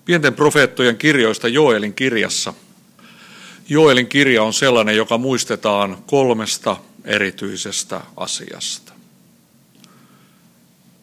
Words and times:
Pienten 0.04 0.34
profeettojen 0.34 0.96
kirjoista 0.96 1.48
Joelin 1.48 1.94
kirjassa. 1.94 2.54
Joelin 3.68 4.06
kirja 4.06 4.42
on 4.42 4.54
sellainen, 4.54 4.96
joka 4.96 5.18
muistetaan 5.18 5.98
kolmesta 6.06 6.76
erityisestä 7.04 8.00
asiasta. 8.16 8.92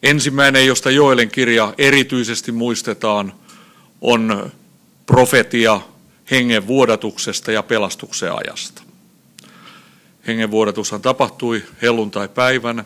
Ensimmäinen, 0.02 0.66
josta 0.66 0.90
Joelin 0.90 1.30
kirja 1.30 1.74
erityisesti 1.78 2.52
muistetaan, 2.52 3.32
on 4.00 4.52
profetia 5.06 5.80
hengen 6.30 6.66
vuodatuksesta 6.66 7.52
ja 7.52 7.62
pelastuksen 7.62 8.32
ajasta. 8.32 8.87
Hengenvuodatushan 10.28 11.02
tapahtui 11.02 11.62
helluntai-päivänä 11.82 12.84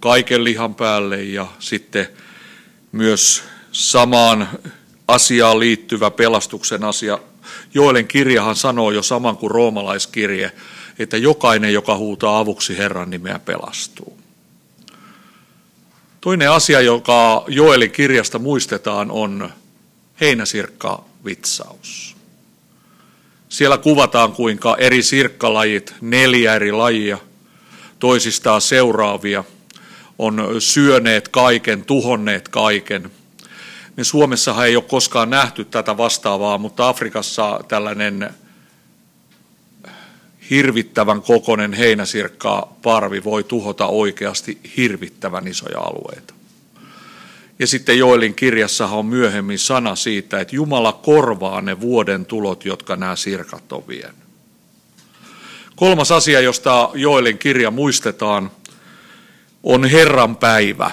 kaiken 0.00 0.44
lihan 0.44 0.74
päälle 0.74 1.22
ja 1.22 1.46
sitten 1.58 2.08
myös 2.92 3.42
samaan 3.72 4.48
asiaan 5.08 5.60
liittyvä 5.60 6.10
pelastuksen 6.10 6.84
asia. 6.84 7.18
Joelen 7.74 8.06
kirjahan 8.06 8.56
sanoo 8.56 8.90
jo 8.90 9.02
saman 9.02 9.36
kuin 9.36 9.50
roomalaiskirje, 9.50 10.52
että 10.98 11.16
jokainen, 11.16 11.72
joka 11.72 11.96
huutaa 11.96 12.38
avuksi 12.38 12.78
Herran 12.78 13.10
nimeä, 13.10 13.38
pelastuu. 13.38 14.18
Toinen 16.20 16.50
asia, 16.50 16.80
joka 16.80 17.44
Joelin 17.48 17.90
kirjasta 17.90 18.38
muistetaan, 18.38 19.10
on 19.10 19.52
heinäsirkka 20.20 21.04
vitsaus. 21.24 22.16
Siellä 23.50 23.78
kuvataan, 23.78 24.32
kuinka 24.32 24.76
eri 24.78 25.02
sirkkalajit, 25.02 25.94
neljä 26.00 26.54
eri 26.54 26.72
lajia, 26.72 27.18
toisistaan 27.98 28.60
seuraavia, 28.60 29.44
on 30.18 30.56
syöneet 30.58 31.28
kaiken, 31.28 31.84
tuhonneet 31.84 32.48
kaiken. 32.48 33.10
Me 33.96 34.04
Suomessahan 34.04 34.66
ei 34.66 34.76
ole 34.76 34.84
koskaan 34.84 35.30
nähty 35.30 35.64
tätä 35.64 35.96
vastaavaa, 35.96 36.58
mutta 36.58 36.88
Afrikassa 36.88 37.60
tällainen 37.68 38.30
hirvittävän 40.50 41.22
kokonen 41.22 41.72
heinäsirkka 41.72 42.68
parvi 42.82 43.24
voi 43.24 43.44
tuhota 43.44 43.86
oikeasti 43.86 44.58
hirvittävän 44.76 45.48
isoja 45.48 45.78
alueita. 45.78 46.34
Ja 47.60 47.66
sitten 47.66 47.98
Joelin 47.98 48.34
kirjassa 48.34 48.86
on 48.86 49.06
myöhemmin 49.06 49.58
sana 49.58 49.96
siitä, 49.96 50.40
että 50.40 50.56
Jumala 50.56 50.92
korvaa 50.92 51.60
ne 51.60 51.80
vuoden 51.80 52.26
tulot, 52.26 52.64
jotka 52.64 52.96
nämä 52.96 53.16
sirkat 53.16 53.72
on 53.72 53.88
vienyt. 53.88 54.30
Kolmas 55.76 56.12
asia, 56.12 56.40
josta 56.40 56.90
Joelin 56.94 57.38
kirja 57.38 57.70
muistetaan, 57.70 58.50
on 59.62 59.84
Herran 59.84 60.36
päivä, 60.36 60.90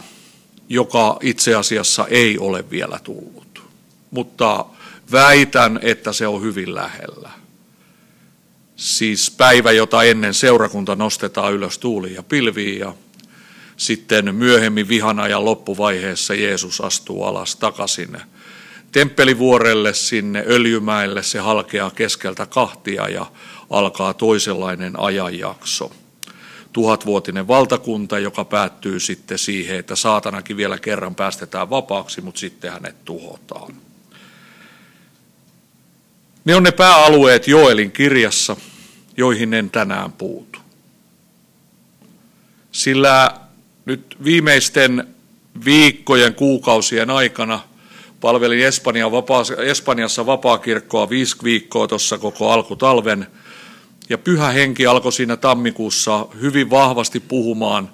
joka 0.70 1.18
itse 1.22 1.56
asiassa 1.56 2.08
ei 2.08 2.38
ole 2.38 2.70
vielä 2.70 3.00
tullut. 3.04 3.64
Mutta 4.12 4.66
väitän, 5.12 5.80
että 5.82 6.14
se 6.14 6.28
on 6.28 6.42
hyvin 6.42 6.76
lähellä. 6.76 7.30
Siis 8.76 9.32
päivä, 9.32 9.72
jota 9.72 10.04
ennen 10.04 10.34
seurakunta 10.34 10.96
nostetaan 10.96 11.54
ylös 11.54 11.78
tuuliin 11.78 12.16
ja 12.16 12.24
pilviin 12.24 12.80
ja 12.80 12.94
sitten 13.78 14.36
myöhemmin 14.36 14.88
vihanajan 14.88 15.46
loppuvaiheessa 15.46 16.34
Jeesus 16.34 16.82
astuu 16.82 17.24
alas 17.24 17.56
takaisin 17.56 18.18
temppelivuorelle 18.92 19.94
sinne 19.94 20.44
Öljymäelle. 20.48 21.24
Se 21.24 21.40
halkeaa 21.40 21.92
keskeltä 21.92 22.46
kahtia 22.46 23.10
ja 23.10 23.26
alkaa 23.70 24.14
toisenlainen 24.14 25.00
ajanjakso. 25.00 25.92
Tuhatvuotinen 26.74 27.48
valtakunta, 27.48 28.20
joka 28.20 28.46
päättyy 28.46 29.00
sitten 29.00 29.38
siihen, 29.38 29.78
että 29.78 29.96
saatanakin 29.96 30.58
vielä 30.58 30.80
kerran 30.80 31.16
päästetään 31.16 31.70
vapaaksi, 31.70 32.22
mutta 32.22 32.40
sitten 32.40 32.72
hänet 32.72 33.06
tuhotaan. 33.06 33.74
Ne 36.46 36.56
on 36.56 36.64
ne 36.64 36.72
pääalueet 36.72 37.48
Joelin 37.48 37.92
kirjassa, 37.92 38.58
joihin 39.18 39.54
en 39.54 39.70
tänään 39.70 40.12
puutu. 40.12 40.60
Sillä 42.72 43.47
nyt 43.88 44.18
viimeisten 44.24 45.08
viikkojen, 45.66 46.34
kuukausien 46.34 47.10
aikana 47.10 47.60
palvelin 48.22 48.66
Espanjan 48.66 49.12
vapaa, 49.12 49.44
Espanjassa 49.66 50.26
vapaakirkkoa 50.26 51.10
viisi 51.10 51.38
viikkoa 51.44 51.88
tuossa 51.88 52.18
koko 52.18 52.52
alkutalven. 52.52 53.28
Ja 54.10 54.18
pyhä 54.18 54.50
henki 54.50 54.88
alkoi 54.88 55.12
siinä 55.12 55.38
tammikuussa 55.38 56.28
hyvin 56.42 56.70
vahvasti 56.70 57.20
puhumaan 57.20 57.90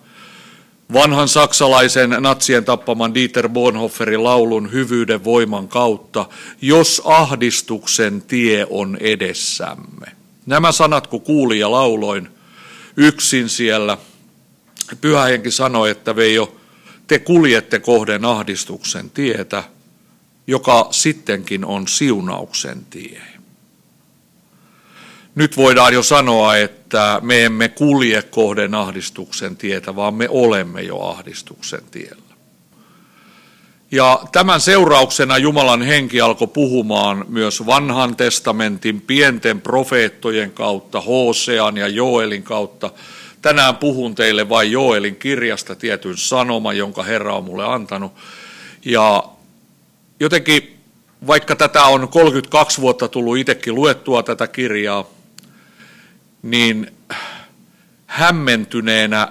vanhan 0.93 1.27
saksalaisen 1.27 2.09
natsien 2.09 2.65
tappaman 2.65 3.13
Dieter 3.13 3.49
Bonhoefferin 3.49 4.23
laulun 4.23 4.71
hyvyyden 4.71 5.23
voiman 5.23 5.67
kautta, 5.67 6.25
jos 6.61 7.01
ahdistuksen 7.05 8.21
tie 8.21 8.67
on 8.69 8.97
edessämme. 8.99 10.07
Nämä 10.45 10.71
sanat 10.71 11.07
kun 11.07 11.21
kuulin 11.21 11.59
ja 11.59 11.71
lauloin 11.71 12.27
yksin 12.97 13.49
siellä– 13.49 13.97
Pyhä 15.01 15.23
henki 15.23 15.51
sanoi, 15.51 15.89
että 15.89 16.15
Veijo, 16.15 16.55
te 17.07 17.19
kuljette 17.19 17.79
kohden 17.79 18.25
ahdistuksen 18.25 19.09
tietä, 19.09 19.63
joka 20.47 20.87
sittenkin 20.91 21.65
on 21.65 21.87
siunauksen 21.87 22.85
tie. 22.89 23.21
Nyt 25.35 25.57
voidaan 25.57 25.93
jo 25.93 26.03
sanoa, 26.03 26.57
että 26.57 27.19
me 27.21 27.45
emme 27.45 27.69
kulje 27.69 28.21
kohden 28.21 28.75
ahdistuksen 28.75 29.57
tietä, 29.57 29.95
vaan 29.95 30.13
me 30.13 30.27
olemme 30.29 30.81
jo 30.81 30.99
ahdistuksen 30.99 31.81
tiellä. 31.91 32.23
Ja 33.91 34.21
tämän 34.31 34.61
seurauksena 34.61 35.37
Jumalan 35.37 35.81
henki 35.81 36.21
alkoi 36.21 36.47
puhumaan 36.47 37.25
myös 37.27 37.65
vanhan 37.65 38.15
testamentin 38.15 39.01
pienten 39.01 39.61
profeettojen 39.61 40.51
kautta, 40.51 41.01
Hosean 41.01 41.77
ja 41.77 41.87
Joelin 41.87 42.43
kautta, 42.43 42.89
Tänään 43.43 43.75
puhun 43.75 44.15
teille 44.15 44.49
vain 44.49 44.71
Joelin 44.71 45.15
kirjasta 45.15 45.75
tietyn 45.75 46.17
sanoma, 46.17 46.73
jonka 46.73 47.03
Herra 47.03 47.35
on 47.35 47.43
mulle 47.43 47.65
antanut. 47.65 48.13
Ja 48.85 49.23
jotenkin, 50.19 50.77
vaikka 51.27 51.55
tätä 51.55 51.83
on 51.83 52.07
32 52.07 52.81
vuotta 52.81 53.07
tullut 53.07 53.37
itsekin 53.37 53.75
luettua 53.75 54.23
tätä 54.23 54.47
kirjaa, 54.47 55.05
niin 56.41 56.91
hämmentyneenä 58.07 59.27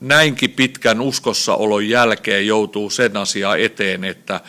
näinkin 0.00 0.50
pitkän 0.50 1.00
uskossaolon 1.00 1.88
jälkeen 1.88 2.46
joutuu 2.46 2.90
sen 2.90 3.16
asian 3.16 3.60
eteen, 3.60 4.04
että 4.04 4.40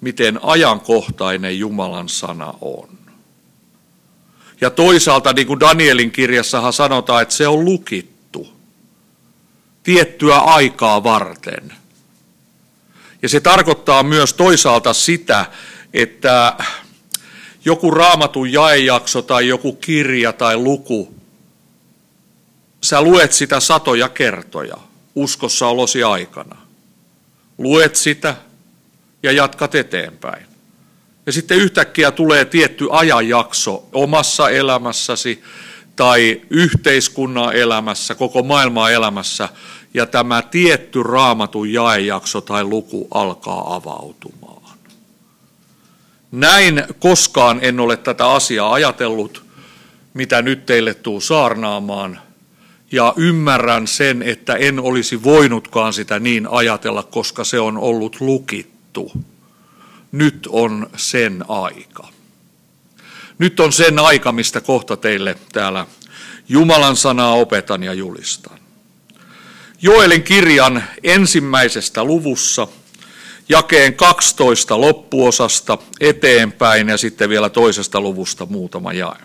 miten 0.00 0.40
ajankohtainen 0.42 1.58
Jumalan 1.58 2.08
sana 2.08 2.54
on. 2.60 2.99
Ja 4.60 4.70
toisaalta, 4.70 5.32
niin 5.32 5.46
kuin 5.46 5.60
Danielin 5.60 6.10
kirjassahan 6.10 6.72
sanotaan, 6.72 7.22
että 7.22 7.34
se 7.34 7.48
on 7.48 7.64
lukittu 7.64 8.48
tiettyä 9.82 10.38
aikaa 10.38 11.04
varten. 11.04 11.72
Ja 13.22 13.28
se 13.28 13.40
tarkoittaa 13.40 14.02
myös 14.02 14.34
toisaalta 14.34 14.92
sitä, 14.92 15.46
että 15.94 16.56
joku 17.64 17.90
raamatun 17.90 18.52
jaejakso 18.52 19.22
tai 19.22 19.48
joku 19.48 19.72
kirja 19.72 20.32
tai 20.32 20.56
luku, 20.56 21.14
sä 22.82 23.02
luet 23.02 23.32
sitä 23.32 23.60
satoja 23.60 24.08
kertoja 24.08 24.76
uskossa 25.14 25.66
olosi 25.66 26.02
aikana. 26.02 26.56
Luet 27.58 27.96
sitä 27.96 28.36
ja 29.22 29.32
jatkat 29.32 29.74
eteenpäin. 29.74 30.49
Ja 31.26 31.32
sitten 31.32 31.58
yhtäkkiä 31.58 32.10
tulee 32.10 32.44
tietty 32.44 32.88
ajanjakso 32.90 33.88
omassa 33.92 34.50
elämässäsi 34.50 35.42
tai 35.96 36.40
yhteiskunnan 36.50 37.56
elämässä, 37.56 38.14
koko 38.14 38.42
maailman 38.42 38.92
elämässä, 38.92 39.48
ja 39.94 40.06
tämä 40.06 40.42
tietty 40.42 41.02
raamatun 41.02 41.72
jaejakso 41.72 42.40
tai 42.40 42.64
luku 42.64 43.08
alkaa 43.10 43.74
avautumaan. 43.74 44.78
Näin 46.32 46.84
koskaan 46.98 47.58
en 47.62 47.80
ole 47.80 47.96
tätä 47.96 48.30
asiaa 48.30 48.72
ajatellut, 48.72 49.44
mitä 50.14 50.42
nyt 50.42 50.66
teille 50.66 50.94
tuu 50.94 51.20
saarnaamaan. 51.20 52.20
Ja 52.92 53.14
ymmärrän 53.16 53.86
sen, 53.86 54.22
että 54.22 54.54
en 54.54 54.80
olisi 54.80 55.22
voinutkaan 55.22 55.92
sitä 55.92 56.18
niin 56.18 56.48
ajatella, 56.50 57.02
koska 57.02 57.44
se 57.44 57.60
on 57.60 57.78
ollut 57.78 58.16
lukittu. 58.20 59.12
Nyt 60.12 60.48
on 60.50 60.90
sen 60.96 61.44
aika. 61.48 62.08
Nyt 63.38 63.60
on 63.60 63.72
sen 63.72 63.98
aika, 63.98 64.32
mistä 64.32 64.60
kohta 64.60 64.96
teille 64.96 65.36
täällä 65.52 65.86
Jumalan 66.48 66.96
sanaa 66.96 67.34
opetan 67.34 67.82
ja 67.82 67.92
julistan. 67.92 68.58
Joelin 69.82 70.22
kirjan 70.22 70.84
ensimmäisestä 71.02 72.04
luvussa, 72.04 72.68
jakeen 73.48 73.94
12 73.94 74.80
loppuosasta 74.80 75.78
eteenpäin 76.00 76.88
ja 76.88 76.96
sitten 76.96 77.28
vielä 77.28 77.48
toisesta 77.50 78.00
luvusta 78.00 78.46
muutama 78.46 78.92
jae. 78.92 79.16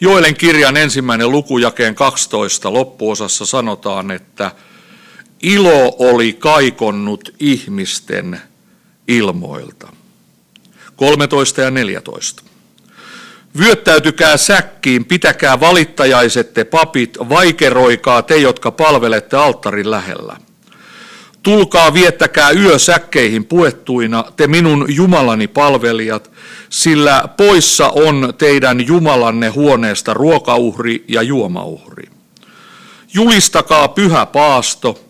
Joelen 0.00 0.36
kirjan 0.36 0.76
ensimmäinen 0.76 1.30
luku 1.30 1.58
jakeen 1.58 1.94
12 1.94 2.72
loppuosassa 2.72 3.46
sanotaan, 3.46 4.10
että 4.10 4.50
ilo 5.42 5.96
oli 5.98 6.32
kaikonnut 6.32 7.34
ihmisten 7.40 8.40
ilmoilta. 9.08 9.88
13 10.96 11.60
ja 11.60 11.70
14. 11.70 12.42
Vyöttäytykää 13.58 14.36
säkkiin, 14.36 15.04
pitäkää 15.04 15.60
valittajaiset 15.60 16.54
te 16.54 16.64
papit, 16.64 17.18
vaikeroikaa 17.18 18.22
te, 18.22 18.36
jotka 18.36 18.70
palvelette 18.70 19.36
alttarin 19.36 19.90
lähellä. 19.90 20.36
Tulkaa 21.42 21.94
viettäkää 21.94 22.50
yö 22.50 22.78
säkkeihin 22.78 23.44
puettuina, 23.44 24.24
te 24.36 24.46
minun 24.46 24.86
Jumalani 24.88 25.48
palvelijat, 25.48 26.30
sillä 26.70 27.24
poissa 27.36 27.88
on 27.88 28.34
teidän 28.38 28.86
Jumalanne 28.86 29.48
huoneesta 29.48 30.14
ruokauhri 30.14 31.04
ja 31.08 31.22
juomauhri. 31.22 32.10
Julistakaa 33.14 33.88
pyhä 33.88 34.26
paasto, 34.26 35.00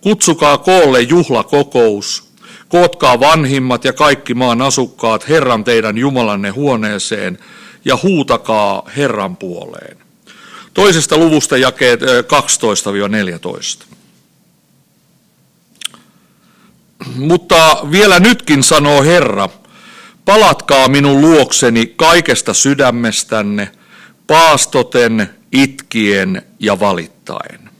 kutsukaa 0.00 0.58
koolle 0.58 1.00
juhlakokous, 1.00 2.29
kootkaa 2.70 3.20
vanhimmat 3.20 3.84
ja 3.84 3.92
kaikki 3.92 4.34
maan 4.34 4.62
asukkaat 4.62 5.28
Herran 5.28 5.64
teidän 5.64 5.98
Jumalanne 5.98 6.50
huoneeseen– 6.50 7.38
ja 7.84 7.98
huutakaa 8.02 8.82
Herran 8.96 9.36
puoleen. 9.36 9.96
Toisesta 10.74 11.16
luvusta 11.16 11.56
jakeet 11.56 12.00
12-14. 12.00 12.04
Mutta 17.14 17.78
vielä 17.90 18.20
nytkin 18.20 18.62
sanoo 18.62 19.02
Herra, 19.02 19.48
palatkaa 20.24 20.88
minun 20.88 21.20
luokseni 21.20 21.92
kaikesta 21.96 22.54
sydämestänne, 22.54 23.72
paastoten, 24.26 25.30
itkien 25.52 26.42
ja 26.58 26.80
valittaen. 26.80 27.70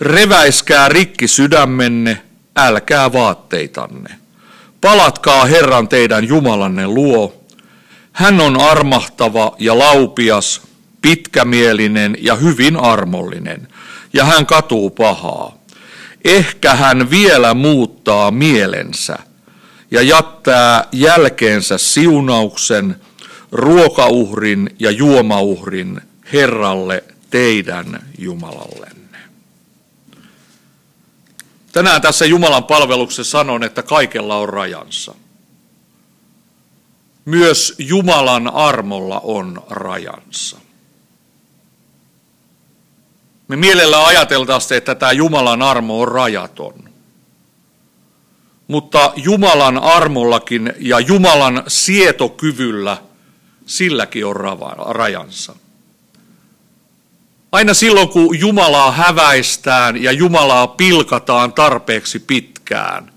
Reväiskää 0.00 0.88
rikki 0.88 1.28
sydämenne, 1.28 2.22
älkää 2.66 3.12
vaatteitanne. 3.12 4.10
Palatkaa 4.80 5.44
Herran 5.44 5.88
teidän 5.88 6.28
Jumalanne 6.28 6.86
luo, 6.86 7.44
hän 8.12 8.40
on 8.40 8.60
armahtava 8.60 9.56
ja 9.58 9.78
laupias, 9.78 10.60
pitkämielinen 11.02 12.16
ja 12.20 12.34
hyvin 12.34 12.76
armollinen, 12.76 13.68
ja 14.12 14.24
hän 14.24 14.46
katuu 14.46 14.90
pahaa. 14.90 15.54
Ehkä 16.24 16.74
hän 16.74 17.10
vielä 17.10 17.54
muuttaa 17.54 18.30
mielensä 18.30 19.18
ja 19.90 20.02
jättää 20.02 20.84
jälkeensä 20.92 21.78
siunauksen, 21.78 22.96
ruokauhrin 23.52 24.70
ja 24.78 24.90
juomauhrin 24.90 26.00
Herralle 26.32 27.04
teidän 27.30 28.02
Jumalallenne. 28.18 28.99
Tänään 31.72 32.02
tässä 32.02 32.26
Jumalan 32.26 32.64
palveluksessa 32.64 33.30
sanon, 33.30 33.64
että 33.64 33.82
kaikella 33.82 34.36
on 34.36 34.48
rajansa. 34.48 35.14
Myös 37.24 37.74
Jumalan 37.78 38.54
armolla 38.54 39.20
on 39.24 39.62
rajansa. 39.70 40.56
Me 43.48 43.56
mielellä 43.56 44.06
ajateltaisiin, 44.06 44.78
että 44.78 44.94
tämä 44.94 45.12
Jumalan 45.12 45.62
armo 45.62 46.00
on 46.00 46.08
rajaton. 46.08 46.90
Mutta 48.68 49.12
Jumalan 49.16 49.78
armollakin 49.78 50.72
ja 50.78 51.00
Jumalan 51.00 51.62
sietokyvyllä, 51.68 52.96
silläkin 53.66 54.26
on 54.26 54.36
rajansa. 54.86 55.56
Aina 57.52 57.74
silloin, 57.74 58.08
kun 58.08 58.38
Jumalaa 58.40 58.92
häväistään 58.92 60.02
ja 60.02 60.12
Jumalaa 60.12 60.66
pilkataan 60.66 61.52
tarpeeksi 61.52 62.18
pitkään, 62.18 63.12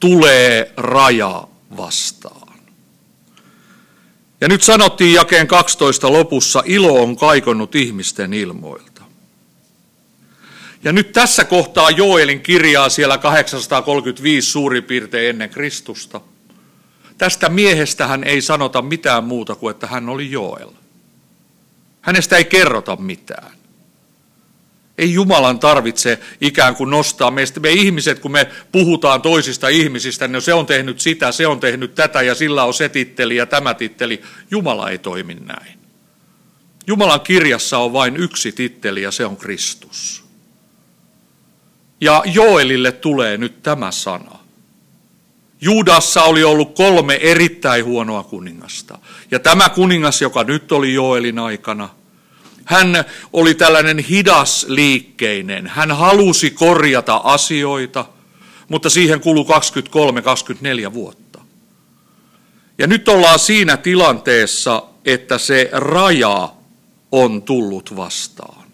tulee 0.00 0.72
raja 0.76 1.44
vastaan. 1.76 2.58
Ja 4.40 4.48
nyt 4.48 4.62
sanottiin 4.62 5.14
jakeen 5.14 5.46
12 5.46 6.12
lopussa, 6.12 6.62
ilo 6.66 7.02
on 7.02 7.16
kaikonnut 7.16 7.74
ihmisten 7.74 8.34
ilmoilta. 8.34 9.02
Ja 10.84 10.92
nyt 10.92 11.12
tässä 11.12 11.44
kohtaa 11.44 11.90
Joelin 11.90 12.40
kirjaa 12.40 12.88
siellä 12.88 13.18
835 13.18 14.50
suurin 14.50 14.84
piirtein 14.84 15.30
ennen 15.30 15.50
Kristusta. 15.50 16.20
Tästä 17.18 17.48
miehestähän 17.48 18.24
ei 18.24 18.40
sanota 18.40 18.82
mitään 18.82 19.24
muuta 19.24 19.54
kuin, 19.54 19.70
että 19.70 19.86
hän 19.86 20.08
oli 20.08 20.30
Joel. 20.30 20.70
Hänestä 22.00 22.36
ei 22.36 22.44
kerrota 22.44 22.96
mitään. 22.96 23.59
Ei 25.00 25.12
Jumalan 25.12 25.58
tarvitse 25.58 26.18
ikään 26.40 26.76
kuin 26.76 26.90
nostaa 26.90 27.30
meistä. 27.30 27.60
Me 27.60 27.70
ihmiset, 27.70 28.18
kun 28.18 28.32
me 28.32 28.46
puhutaan 28.72 29.22
toisista 29.22 29.68
ihmisistä, 29.68 30.28
niin 30.28 30.42
se 30.42 30.54
on 30.54 30.66
tehnyt 30.66 31.00
sitä, 31.00 31.32
se 31.32 31.46
on 31.46 31.60
tehnyt 31.60 31.94
tätä 31.94 32.22
ja 32.22 32.34
sillä 32.34 32.64
on 32.64 32.74
se 32.74 32.88
titteli 32.88 33.36
ja 33.36 33.46
tämä 33.46 33.74
titteli. 33.74 34.22
Jumala 34.50 34.90
ei 34.90 34.98
toimi 34.98 35.34
näin. 35.34 35.78
Jumalan 36.86 37.20
kirjassa 37.20 37.78
on 37.78 37.92
vain 37.92 38.16
yksi 38.16 38.52
titteli 38.52 39.02
ja 39.02 39.10
se 39.10 39.26
on 39.26 39.36
Kristus. 39.36 40.24
Ja 42.00 42.22
Joelille 42.26 42.92
tulee 42.92 43.36
nyt 43.36 43.62
tämä 43.62 43.90
sana. 43.90 44.38
Juudassa 45.60 46.22
oli 46.22 46.44
ollut 46.44 46.74
kolme 46.74 47.14
erittäin 47.14 47.84
huonoa 47.84 48.22
kuningasta. 48.22 48.98
Ja 49.30 49.38
tämä 49.38 49.68
kuningas, 49.68 50.22
joka 50.22 50.44
nyt 50.44 50.72
oli 50.72 50.94
Joelin 50.94 51.38
aikana– 51.38 51.88
hän 52.64 53.04
oli 53.32 53.54
tällainen 53.54 53.98
hidas 53.98 54.66
liikkeinen. 54.68 55.66
Hän 55.66 55.92
halusi 55.92 56.50
korjata 56.50 57.16
asioita, 57.16 58.04
mutta 58.68 58.90
siihen 58.90 59.20
kului 59.20 59.44
23-24 60.88 60.92
vuotta. 60.92 61.40
Ja 62.78 62.86
nyt 62.86 63.08
ollaan 63.08 63.38
siinä 63.38 63.76
tilanteessa, 63.76 64.82
että 65.04 65.38
se 65.38 65.68
raja 65.72 66.52
on 67.12 67.42
tullut 67.42 67.96
vastaan. 67.96 68.64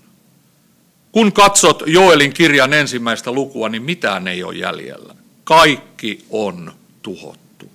Kun 1.12 1.33
katsot 1.33 1.83
Joelin 1.87 2.33
kirjan 2.33 2.73
ensimmäistä 2.73 3.33
lukua, 3.33 3.69
niin 3.69 3.83
mitään 3.83 4.28
ei 4.28 4.45
ole 4.45 4.55
jäljellä. 4.55 5.14
Kaikki 5.45 6.25
on 6.31 6.73
tuhottu. 7.02 7.71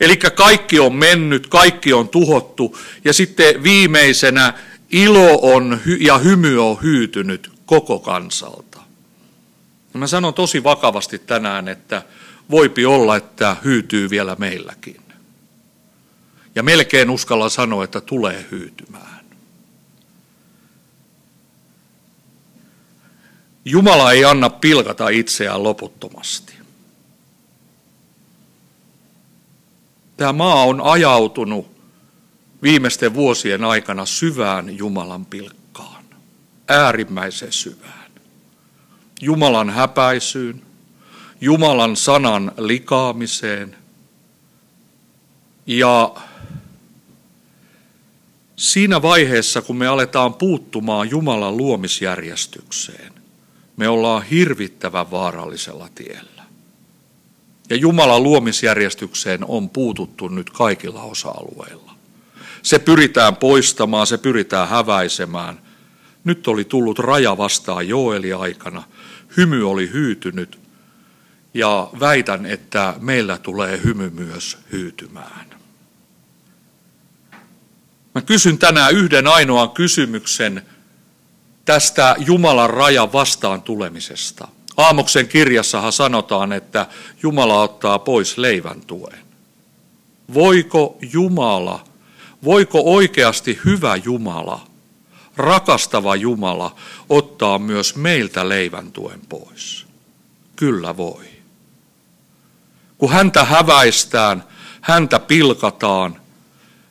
Eli 0.00 0.16
kaikki 0.16 0.80
on 0.80 0.94
mennyt, 0.94 1.46
kaikki 1.46 1.92
on 1.92 2.08
tuhottu. 2.08 2.78
Ja 3.04 3.12
sitten 3.12 3.62
viimeisenä 3.62 4.54
ilo 4.94 5.38
on 5.42 5.80
ja 6.00 6.18
hymy 6.18 6.58
on 6.70 6.82
hyytynyt 6.82 7.52
koko 7.66 7.98
kansalta. 7.98 8.80
Ja 9.94 10.00
mä 10.00 10.06
sanon 10.06 10.34
tosi 10.34 10.64
vakavasti 10.64 11.18
tänään, 11.18 11.68
että 11.68 12.02
voipi 12.50 12.86
olla, 12.86 13.16
että 13.16 13.56
hyytyy 13.64 14.10
vielä 14.10 14.36
meilläkin. 14.38 15.00
Ja 16.54 16.62
melkein 16.62 17.10
uskalla 17.10 17.48
sanoa, 17.48 17.84
että 17.84 18.00
tulee 18.00 18.46
hyytymään. 18.50 19.24
Jumala 23.64 24.12
ei 24.12 24.24
anna 24.24 24.50
pilkata 24.50 25.08
itseään 25.08 25.62
loputtomasti. 25.62 26.54
Tämä 30.16 30.32
maa 30.32 30.64
on 30.64 30.80
ajautunut 30.80 31.73
viimeisten 32.64 33.14
vuosien 33.14 33.64
aikana 33.64 34.06
syvään 34.06 34.78
Jumalan 34.78 35.26
pilkkaan, 35.26 36.04
äärimmäisen 36.68 37.52
syvään. 37.52 38.10
Jumalan 39.20 39.70
häpäisyyn, 39.70 40.62
Jumalan 41.40 41.96
sanan 41.96 42.52
likaamiseen 42.58 43.76
ja 45.66 46.14
siinä 48.56 49.02
vaiheessa, 49.02 49.62
kun 49.62 49.76
me 49.76 49.86
aletaan 49.86 50.34
puuttumaan 50.34 51.10
Jumalan 51.10 51.56
luomisjärjestykseen, 51.56 53.12
me 53.76 53.88
ollaan 53.88 54.22
hirvittävän 54.22 55.10
vaarallisella 55.10 55.88
tiellä. 55.94 56.44
Ja 57.70 57.76
Jumalan 57.76 58.22
luomisjärjestykseen 58.22 59.44
on 59.48 59.70
puututtu 59.70 60.28
nyt 60.28 60.50
kaikilla 60.50 61.02
osa-alueilla. 61.02 61.83
Se 62.64 62.78
pyritään 62.78 63.36
poistamaan, 63.36 64.06
se 64.06 64.18
pyritään 64.18 64.68
häväisemään. 64.68 65.60
Nyt 66.24 66.48
oli 66.48 66.64
tullut 66.64 66.98
raja 66.98 67.38
vastaan 67.38 67.88
Joeli 67.88 68.32
aikana. 68.32 68.82
Hymy 69.36 69.70
oli 69.70 69.90
hyytynyt 69.92 70.58
ja 71.54 71.88
väitän, 72.00 72.46
että 72.46 72.94
meillä 73.00 73.38
tulee 73.38 73.80
hymy 73.84 74.10
myös 74.10 74.58
hyytymään. 74.72 75.46
Mä 78.14 78.20
kysyn 78.20 78.58
tänään 78.58 78.94
yhden 78.94 79.26
ainoan 79.26 79.70
kysymyksen 79.70 80.62
tästä 81.64 82.16
Jumalan 82.18 82.70
rajan 82.70 83.12
vastaan 83.12 83.62
tulemisesta. 83.62 84.48
Aamoksen 84.76 85.28
kirjassahan 85.28 85.92
sanotaan, 85.92 86.52
että 86.52 86.86
Jumala 87.22 87.62
ottaa 87.62 87.98
pois 87.98 88.38
leivän 88.38 88.80
tuen. 88.80 89.18
Voiko 90.34 90.98
Jumala, 91.12 91.84
voiko 92.44 92.80
oikeasti 92.84 93.60
hyvä 93.64 93.96
Jumala, 93.96 94.66
rakastava 95.36 96.16
Jumala 96.16 96.76
ottaa 97.08 97.58
myös 97.58 97.96
meiltä 97.96 98.48
leivän 98.48 98.92
tuen 98.92 99.20
pois? 99.28 99.86
Kyllä 100.56 100.96
voi. 100.96 101.24
Kun 102.98 103.10
häntä 103.10 103.44
häväistään, 103.44 104.44
häntä 104.80 105.18
pilkataan, 105.18 106.16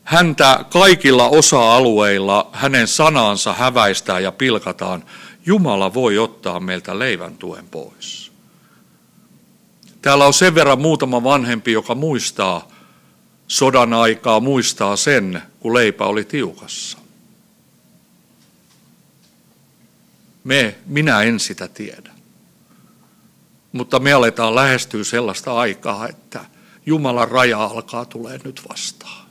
häntä 0.03 0.65
kaikilla 0.69 1.29
osa-alueilla 1.29 2.49
hänen 2.53 2.87
sanansa 2.87 3.53
häväistään 3.53 4.23
ja 4.23 4.31
pilkataan, 4.31 5.03
Jumala 5.45 5.93
voi 5.93 6.17
ottaa 6.17 6.59
meiltä 6.59 6.99
leivän 6.99 7.37
tuen 7.37 7.67
pois. 7.69 8.31
Täällä 10.01 10.25
on 10.25 10.33
sen 10.33 10.55
verran 10.55 10.81
muutama 10.81 11.23
vanhempi, 11.23 11.71
joka 11.71 11.95
muistaa 11.95 12.67
sodan 13.53 13.93
aikaa, 13.93 14.39
muistaa 14.39 14.95
sen, 14.95 15.41
kun 15.59 15.73
leipä 15.73 16.05
oli 16.05 16.23
tiukassa. 16.23 16.97
Me, 20.43 20.75
minä 20.85 21.21
en 21.21 21.39
sitä 21.39 21.67
tiedä. 21.67 22.11
Mutta 23.71 23.99
me 23.99 24.13
aletaan 24.13 24.55
lähestyä 24.55 25.03
sellaista 25.03 25.53
aikaa, 25.53 26.07
että 26.07 26.45
Jumalan 26.85 27.31
raja 27.31 27.63
alkaa 27.63 28.05
tulee 28.05 28.39
nyt 28.43 28.61
vastaan. 28.69 29.25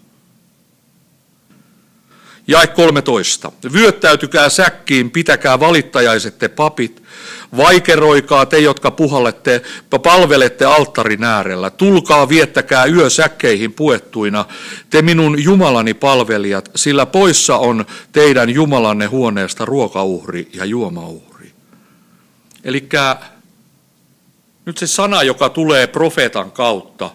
Jae 2.47 2.67
13. 2.67 3.53
Vyöttäytykää 3.73 4.49
säkkiin, 4.49 5.11
pitäkää 5.11 5.61
valittajaiset 5.61 6.39
te 6.39 6.49
papit, 6.49 7.03
vaikeroikaa 7.57 8.47
te, 8.47 8.59
jotka 8.59 8.91
puhallette, 8.91 9.63
palvelette 10.03 10.65
alttarin 10.65 11.25
äärellä. 11.25 11.71
Tulkaa, 11.71 12.29
viettäkää 12.29 12.85
yö 12.85 13.11
säkkeihin 13.11 13.73
puettuina, 13.73 14.45
te 14.91 15.03
minun 15.03 15.43
Jumalani 15.43 15.95
palvelijat, 15.95 16.71
sillä 16.77 17.07
poissa 17.07 17.57
on 17.57 17.85
teidän 18.13 18.51
Jumalanne 18.51 19.07
huoneesta 19.07 19.65
ruokauhri 19.65 20.49
ja 20.55 20.65
juomauhri. 20.65 21.53
Eli 22.65 22.89
nyt 24.65 24.79
se 24.79 24.87
sana, 24.87 25.23
joka 25.23 25.49
tulee 25.49 25.87
profeetan 25.87 26.53
kautta, 26.53 27.11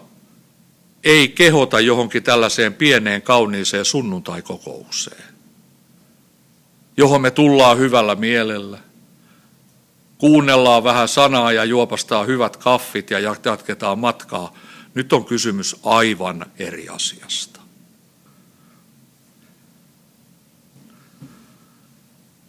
ei 1.04 1.28
kehota 1.28 1.80
johonkin 1.80 2.22
tällaiseen 2.22 2.74
pieneen 2.74 3.22
kauniiseen 3.22 3.84
sunnuntaikokoukseen, 3.84 5.24
johon 6.96 7.20
me 7.20 7.30
tullaan 7.30 7.78
hyvällä 7.78 8.14
mielellä. 8.14 8.87
Kuunnellaan 10.18 10.84
vähän 10.84 11.08
sanaa 11.08 11.52
ja 11.52 11.64
juopastaa 11.64 12.24
hyvät 12.24 12.56
kaffit 12.56 13.10
ja 13.10 13.18
jatketaan 13.18 13.98
matkaa. 13.98 14.54
Nyt 14.94 15.12
on 15.12 15.24
kysymys 15.24 15.76
aivan 15.84 16.46
eri 16.58 16.88
asiasta. 16.88 17.60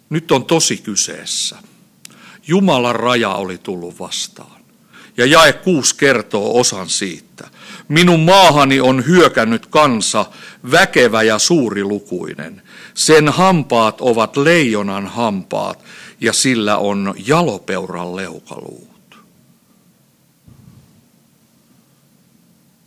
Nyt 0.10 0.32
on 0.32 0.46
tosi 0.46 0.78
kyseessä. 0.78 1.58
Jumalan 2.48 2.96
raja 2.96 3.30
oli 3.30 3.58
tullut 3.58 4.00
vastaan. 4.00 4.62
Ja 5.18 5.26
jae 5.26 5.54
kuusi 5.54 5.96
kertoo 5.96 6.60
osan 6.60 6.90
siitä. 6.90 7.48
Minun 7.88 8.20
maahani 8.20 8.80
on 8.80 9.06
hyökännyt 9.06 9.66
kansa, 9.66 10.26
väkevä 10.72 11.24
ja 11.24 11.40
suurilukuinen. 11.40 12.62
Sen 12.94 13.30
hampaat 13.30 14.02
ovat 14.02 14.38
leijonan 14.38 15.08
hampaat 15.08 15.84
ja 16.22 16.34
sillä 16.34 16.78
on 16.78 17.14
jalopeuran 17.26 18.16
leukaluut. 18.16 19.20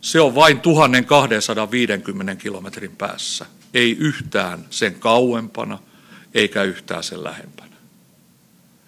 Se 0.01 0.21
on 0.21 0.35
vain 0.35 0.59
1250 0.59 2.35
kilometrin 2.35 2.95
päässä, 2.95 3.45
ei 3.73 3.91
yhtään 3.91 4.65
sen 4.69 4.95
kauempana 4.95 5.79
eikä 6.33 6.63
yhtään 6.63 7.03
sen 7.03 7.23
lähempänä. 7.23 7.75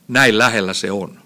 Näin 0.07 0.37
lähellä 0.37 0.73
se 0.73 0.91
on. 0.91 1.19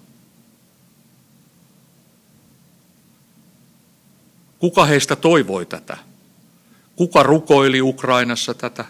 Kuka 4.59 4.85
heistä 4.85 5.15
toivoi 5.15 5.65
tätä? 5.65 5.97
Kuka 6.95 7.23
rukoili 7.23 7.81
Ukrainassa 7.81 8.53
tätä? 8.53 8.85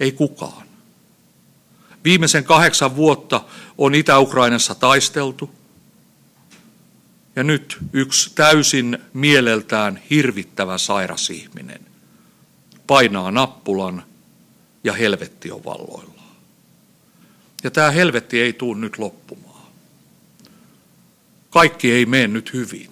Ei 0.00 0.12
kukaan. 0.12 0.73
Viimeisen 2.04 2.44
kahdeksan 2.44 2.96
vuotta 2.96 3.44
on 3.78 3.94
Itä-Ukrainassa 3.94 4.74
taisteltu. 4.74 5.50
Ja 7.36 7.42
nyt 7.42 7.78
yksi 7.92 8.30
täysin 8.34 8.98
mieleltään 9.12 10.00
hirvittävä 10.10 10.78
sairas 10.78 11.30
ihminen 11.30 11.80
painaa 12.86 13.30
nappulan 13.30 14.04
ja 14.84 14.92
helvetti 14.92 15.50
on 15.50 15.64
valloillaan. 15.64 16.36
Ja 17.64 17.70
tämä 17.70 17.90
helvetti 17.90 18.40
ei 18.40 18.52
tule 18.52 18.78
nyt 18.78 18.98
loppumaan. 18.98 19.64
Kaikki 21.50 21.92
ei 21.92 22.06
mene 22.06 22.26
nyt 22.26 22.52
hyvin. 22.52 22.90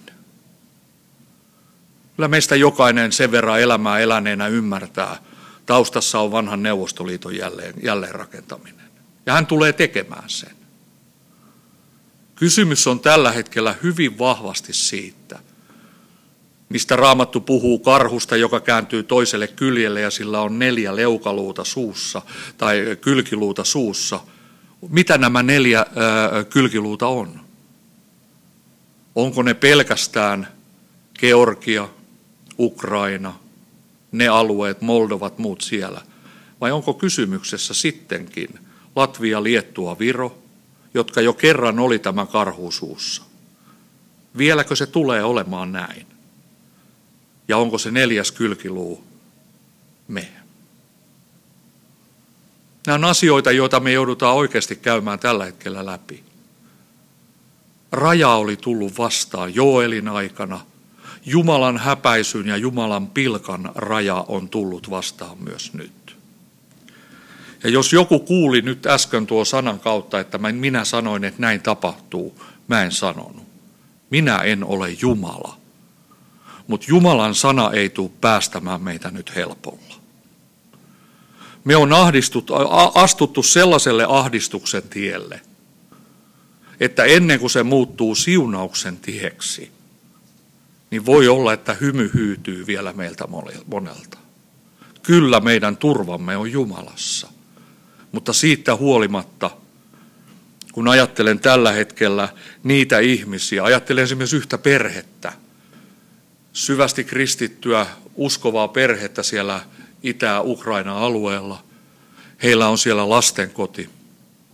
Kyllä 2.15 2.27
meistä 2.27 2.55
jokainen 2.55 3.11
sen 3.11 3.31
verran 3.31 3.61
elämää 3.61 3.99
eläneenä 3.99 4.47
ymmärtää, 4.47 5.17
taustassa 5.65 6.19
on 6.19 6.31
vanhan 6.31 6.63
Neuvostoliiton 6.63 7.35
jälleen, 7.35 7.73
jälleen 7.83 8.15
rakentaminen. 8.15 8.82
Ja 9.25 9.33
hän 9.33 9.47
tulee 9.47 9.73
tekemään 9.73 10.29
sen. 10.29 10.55
Kysymys 12.35 12.87
on 12.87 12.99
tällä 12.99 13.31
hetkellä 13.31 13.75
hyvin 13.83 14.19
vahvasti 14.19 14.73
siitä, 14.73 15.39
mistä 16.69 16.95
Raamattu 16.95 17.41
puhuu 17.41 17.79
karhusta, 17.79 18.35
joka 18.35 18.59
kääntyy 18.59 19.03
toiselle 19.03 19.47
kyljelle 19.47 20.01
ja 20.01 20.11
sillä 20.11 20.41
on 20.41 20.59
neljä 20.59 20.95
leukaluuta 20.95 21.63
suussa 21.63 22.21
tai 22.57 22.97
kylkiluuta 23.01 23.63
suussa. 23.63 24.19
Mitä 24.89 25.17
nämä 25.17 25.43
neljä 25.43 25.79
ää, 25.79 26.43
kylkiluuta 26.43 27.07
on? 27.07 27.39
Onko 29.15 29.43
ne 29.43 29.53
pelkästään 29.53 30.47
Georgia, 31.19 31.89
Ukraina, 32.59 33.33
ne 34.11 34.27
alueet, 34.27 34.81
Moldovat, 34.81 35.37
muut 35.37 35.61
siellä? 35.61 36.01
Vai 36.61 36.71
onko 36.71 36.93
kysymyksessä 36.93 37.73
sittenkin 37.73 38.59
Latvia, 38.95 39.43
Liettua, 39.43 39.99
Viro, 39.99 40.37
jotka 40.93 41.21
jo 41.21 41.33
kerran 41.33 41.79
oli 41.79 41.99
tämä 41.99 42.25
karhuusuussa? 42.25 43.23
Vieläkö 44.37 44.75
se 44.75 44.85
tulee 44.85 45.23
olemaan 45.23 45.71
näin? 45.71 46.07
Ja 47.47 47.57
onko 47.57 47.77
se 47.77 47.91
neljäs 47.91 48.31
kylkiluu 48.31 49.03
me? 50.07 50.27
Nämä 52.87 52.95
on 52.95 53.05
asioita, 53.05 53.51
joita 53.51 53.79
me 53.79 53.91
joudutaan 53.91 54.35
oikeasti 54.35 54.75
käymään 54.75 55.19
tällä 55.19 55.45
hetkellä 55.45 55.85
läpi. 55.85 56.23
Raja 57.91 58.29
oli 58.29 58.57
tullut 58.57 58.97
vastaan 58.97 59.55
Joelin 59.55 60.07
aikana– 60.07 60.59
Jumalan 61.25 61.77
häpäisyn 61.77 62.47
ja 62.47 62.57
Jumalan 62.57 63.07
pilkan 63.07 63.71
raja 63.75 64.25
on 64.27 64.49
tullut 64.49 64.89
vastaan 64.89 65.37
myös 65.43 65.73
nyt. 65.73 65.91
Ja 67.63 67.69
jos 67.69 67.93
joku 67.93 68.19
kuuli 68.19 68.61
nyt 68.61 68.85
äsken 68.85 69.27
tuo 69.27 69.45
sanan 69.45 69.79
kautta, 69.79 70.19
että 70.19 70.37
minä 70.37 70.85
sanoin, 70.85 71.23
että 71.23 71.41
näin 71.41 71.61
tapahtuu, 71.61 72.41
mä 72.67 72.83
en 72.83 72.91
sanonut. 72.91 73.47
Minä 74.09 74.37
en 74.37 74.63
ole 74.63 74.89
Jumala. 75.01 75.57
Mutta 76.67 76.85
Jumalan 76.89 77.35
sana 77.35 77.71
ei 77.71 77.89
tule 77.89 78.11
päästämään 78.21 78.81
meitä 78.81 79.11
nyt 79.11 79.35
helpolla. 79.35 79.95
Me 81.63 81.75
on 81.75 81.93
ahdistut, 81.93 82.51
astuttu 82.95 83.43
sellaiselle 83.43 84.05
ahdistuksen 84.09 84.83
tielle, 84.83 85.41
että 86.79 87.03
ennen 87.03 87.39
kuin 87.39 87.49
se 87.49 87.63
muuttuu 87.63 88.15
siunauksen 88.15 88.97
tieksi, 88.97 89.71
niin 90.91 91.05
voi 91.05 91.27
olla, 91.27 91.53
että 91.53 91.73
hymy 91.73 92.11
hyytyy 92.13 92.67
vielä 92.67 92.93
meiltä 92.93 93.27
monelta. 93.67 94.17
Kyllä 95.03 95.39
meidän 95.39 95.77
turvamme 95.77 96.37
on 96.37 96.51
Jumalassa. 96.51 97.27
Mutta 98.13 98.33
siitä 98.33 98.75
huolimatta, 98.75 99.51
kun 100.71 100.87
ajattelen 100.87 101.39
tällä 101.39 101.71
hetkellä 101.71 102.29
niitä 102.63 102.99
ihmisiä, 102.99 103.63
ajattelen 103.63 104.03
esimerkiksi 104.03 104.35
yhtä 104.35 104.57
perhettä, 104.57 105.33
syvästi 106.53 107.03
kristittyä, 107.03 107.87
uskovaa 108.15 108.67
perhettä 108.67 109.23
siellä 109.23 109.61
Itä-Ukraina 110.03 110.97
alueella. 110.97 111.63
Heillä 112.43 112.67
on 112.67 112.77
siellä 112.77 113.09
lastenkoti, 113.09 113.89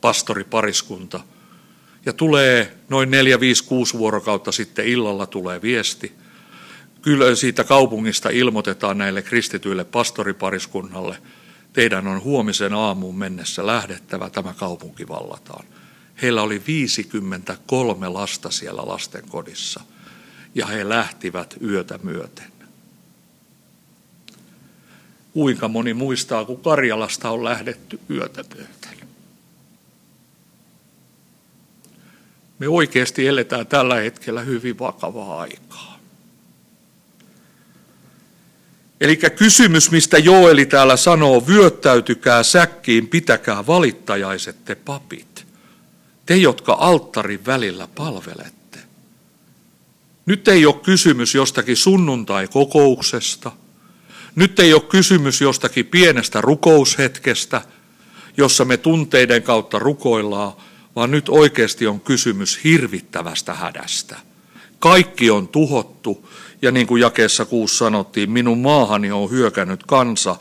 pastoripariskunta. 0.02 1.20
Ja 2.06 2.14
tulee 2.14 2.78
noin 2.90 3.12
4, 3.12 3.40
5, 3.40 3.64
6 3.64 3.98
vuorokautta 3.98 4.52
sitten 4.52 4.88
illalla 4.88 5.26
tulee 5.26 5.62
viesti. 5.62 6.12
Kyllä 7.02 7.36
siitä 7.36 7.64
kaupungista 7.64 8.30
ilmoitetaan 8.30 8.98
näille 8.98 9.22
kristityille 9.22 9.84
pastoripariskunnalle, 9.84 11.18
teidän 11.74 12.08
on 12.08 12.24
huomisen 12.24 12.74
aamuun 12.74 13.18
mennessä 13.18 13.66
lähdettävä, 13.66 14.30
tämä 14.30 14.54
kaupunki 14.54 15.08
vallataan. 15.08 15.66
Heillä 16.22 16.42
oli 16.42 16.62
53 16.68 18.08
lasta 18.08 18.52
siellä 18.52 18.82
lastenkodissa 18.86 19.82
ja 20.56 20.66
he 20.66 20.90
lähtivät 20.90 21.58
yötä 21.64 22.00
myöten. 22.04 22.52
Kuinka 25.34 25.68
moni 25.68 25.94
muistaa, 25.94 26.46
kun 26.46 26.62
Karjalasta 26.62 27.30
on 27.30 27.44
lähdetty 27.44 28.00
yötä 28.10 28.44
myöten? 28.56 28.80
Me 32.60 32.68
oikeasti 32.68 33.28
eletään 33.28 33.68
tällä 33.68 33.96
hetkellä 33.96 34.42
hyvin 34.42 34.80
vakavaa 34.80 35.42
aikaa. 35.42 35.99
Eli 39.02 39.18
kysymys, 39.36 39.92
mistä 39.92 40.18
Joeli 40.18 40.66
täällä 40.66 40.98
sanoo, 40.98 41.48
vyöttäytykää 41.48 42.44
säkkiin, 42.44 43.08
pitäkää 43.08 43.68
valittajaiset 43.68 44.66
te 44.66 44.76
papit. 44.76 45.46
Te, 46.26 46.36
jotka 46.36 46.74
alttarin 46.74 47.46
välillä 47.46 47.88
palvelette. 47.96 48.80
Nyt 50.26 50.48
ei 50.48 50.66
ole 50.66 50.76
kysymys 50.84 51.36
jostakin 51.36 51.78
sunnuntai-kokouksesta– 51.78 53.52
nyt 54.40 54.60
ei 54.60 54.74
ole 54.74 54.82
kysymys 54.82 55.42
jostakin 55.42 55.86
pienestä 55.86 56.42
rukoushetkestä, 56.42 57.62
jossa 58.38 58.66
me 58.66 58.78
tunteiden 58.78 59.44
kautta 59.44 59.80
rukoillaan, 59.80 60.54
vaan 60.96 61.12
nyt 61.12 61.30
oikeasti 61.30 61.88
on 61.88 62.00
kysymys 62.00 62.64
hirvittävästä 62.64 63.54
hädästä. 63.54 64.16
Kaikki 64.80 65.30
on 65.30 65.48
tuhottu 65.48 66.30
ja 66.62 66.72
niin 66.72 66.88
kuin 66.88 67.02
jakeessa 67.02 67.46
kuusi 67.46 67.78
sanottiin, 67.78 68.32
minun 68.32 68.60
maahani 68.60 69.12
on 69.12 69.32
hyökännyt 69.32 69.84
kansa, 69.84 70.36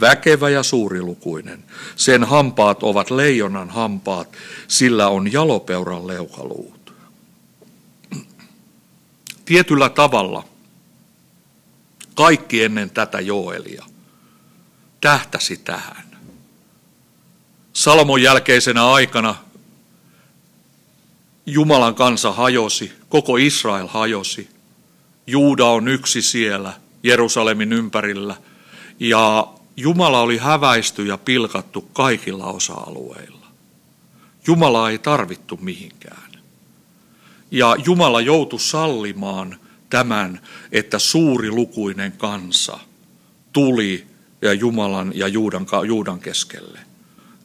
väkevä 0.00 0.50
ja 0.50 0.62
suurilukuinen. 0.62 1.64
Sen 1.96 2.24
hampaat 2.24 2.82
ovat 2.82 3.10
leijonan 3.10 3.70
hampaat, 3.70 4.28
sillä 4.68 5.08
on 5.08 5.32
jalopeuran 5.32 6.06
leukaluut. 6.06 6.94
Tietyllä 9.44 9.88
tavalla 9.88 10.44
kaikki 12.14 12.64
ennen 12.64 12.90
tätä 12.90 13.20
Joelia 13.20 13.84
tähtäsi 15.00 15.56
tähän. 15.56 16.16
Salmon 17.72 18.22
jälkeisenä 18.22 18.90
aikana 18.90 19.34
Jumalan 21.46 21.94
kansa 21.94 22.32
hajosi, 22.32 22.92
koko 23.08 23.36
Israel 23.36 23.86
hajosi. 23.86 24.51
Juuda 25.26 25.66
on 25.66 25.88
yksi 25.88 26.22
siellä 26.22 26.72
Jerusalemin 27.02 27.72
ympärillä 27.72 28.36
ja 29.00 29.46
Jumala 29.76 30.20
oli 30.20 30.38
häväisty 30.38 31.06
ja 31.06 31.18
pilkattu 31.18 31.80
kaikilla 31.80 32.46
osa-alueilla. 32.46 33.46
Jumala 34.46 34.90
ei 34.90 34.98
tarvittu 34.98 35.58
mihinkään. 35.62 36.32
Ja 37.50 37.76
Jumala 37.84 38.20
joutui 38.20 38.60
sallimaan 38.60 39.58
tämän, 39.90 40.40
että 40.72 40.98
suuri 40.98 41.50
lukuinen 41.50 42.12
kansa 42.12 42.78
tuli 43.52 44.06
ja 44.42 44.52
Jumalan 44.52 45.12
ja 45.14 45.28
Juudan, 45.28 45.66
Juudan 45.86 46.20
keskelle. 46.20 46.78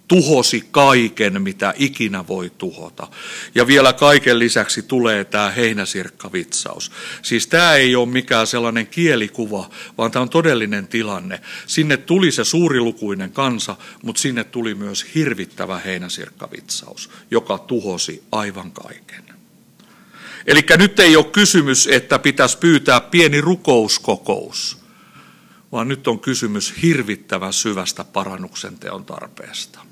Tuhosi 0.08 0.68
kaiken, 0.72 1.42
mitä 1.42 1.74
ikinä 1.78 2.28
voi 2.28 2.52
tuhota. 2.58 3.08
Ja 3.56 3.68
vielä 3.68 3.94
kaiken 3.94 4.40
lisäksi 4.40 4.82
tulee 4.82 5.26
tämä 5.26 5.50
heinäsirkkavitsaus. 5.50 6.92
Siis 7.22 7.48
tämä 7.48 7.74
ei 7.74 7.96
ole 7.96 8.10
mikään 8.10 8.48
sellainen 8.48 8.88
kielikuva, 8.88 9.70
vaan 9.98 10.12
tämä 10.12 10.24
on 10.24 10.30
todellinen 10.30 10.88
tilanne. 10.88 11.42
Sinne 11.68 11.98
tuli 11.98 12.32
se 12.32 12.44
suurilukuinen 12.44 13.32
kansa, 13.32 13.76
mutta 14.04 14.22
sinne 14.22 14.44
tuli 14.44 14.76
myös 14.76 15.06
hirvittävä 15.16 15.80
heinäsirkkavitsaus, 15.80 17.10
joka 17.32 17.58
tuhosi 17.58 18.24
aivan 18.32 18.72
kaiken. 18.72 19.24
Eli 20.48 20.66
nyt 20.78 21.00
ei 21.00 21.16
ole 21.16 21.26
kysymys, 21.26 21.88
että 21.88 22.20
pitäisi 22.20 22.58
pyytää 22.58 23.02
pieni 23.02 23.42
rukouskokous, 23.42 24.78
vaan 25.72 25.88
nyt 25.88 26.08
on 26.08 26.20
kysymys 26.20 26.74
hirvittävän 26.82 27.54
syvästä 27.54 28.04
parannuksen 28.04 28.80
teon 28.80 29.06
tarpeesta. 29.06 29.87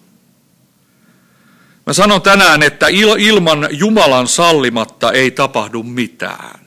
Mä 1.86 1.94
sanon 1.94 2.22
tänään, 2.22 2.64
että 2.64 2.88
ilman 3.18 3.68
Jumalan 3.72 4.28
sallimatta 4.28 5.12
ei 5.12 5.32
tapahdu 5.32 5.84
mitään. 5.84 6.60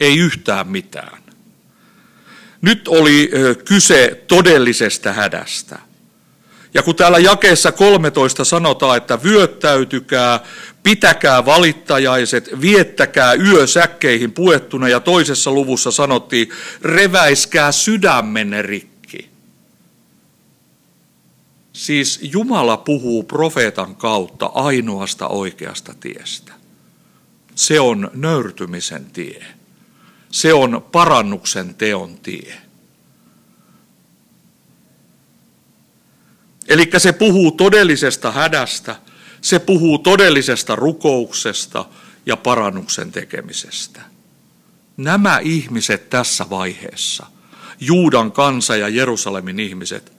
Ei 0.00 0.18
yhtään 0.18 0.68
mitään. 0.68 1.22
Nyt 2.62 2.88
oli 2.88 3.30
kyse 3.64 4.24
todellisesta 4.28 5.12
hädästä. 5.12 5.78
Ja 6.74 6.82
kun 6.82 6.96
täällä 6.96 7.18
jakeessa 7.18 7.72
13 7.72 8.44
sanotaan, 8.44 8.96
että 8.96 9.22
vyöttäytykää, 9.22 10.40
pitäkää 10.82 11.44
valittajaiset, 11.44 12.60
viettäkää 12.60 13.34
yö 13.34 13.66
säkkeihin 13.66 14.32
puettuna, 14.32 14.88
ja 14.88 15.00
toisessa 15.00 15.50
luvussa 15.52 15.90
sanottiin, 15.90 16.50
reväiskää 16.82 17.72
sydämenne 17.72 18.62
rikki. 18.62 18.89
Siis 21.72 22.18
Jumala 22.22 22.76
puhuu 22.76 23.22
profeetan 23.22 23.96
kautta 23.96 24.46
ainoasta 24.46 25.28
oikeasta 25.28 25.94
tiestä. 26.00 26.52
Se 27.54 27.80
on 27.80 28.10
nöyrtymisen 28.14 29.06
tie. 29.12 29.46
Se 30.30 30.52
on 30.52 30.86
parannuksen 30.92 31.74
teon 31.74 32.18
tie. 32.18 32.54
Eli 36.68 36.90
se 36.98 37.12
puhuu 37.12 37.50
todellisesta 37.50 38.32
hädästä, 38.32 38.96
se 39.40 39.58
puhuu 39.58 39.98
todellisesta 39.98 40.76
rukouksesta 40.76 41.84
ja 42.26 42.36
parannuksen 42.36 43.12
tekemisestä. 43.12 44.00
Nämä 44.96 45.38
ihmiset 45.38 46.10
tässä 46.10 46.50
vaiheessa, 46.50 47.26
Juudan 47.80 48.32
kansa 48.32 48.76
ja 48.76 48.88
Jerusalemin 48.88 49.60
ihmiset, 49.60 50.12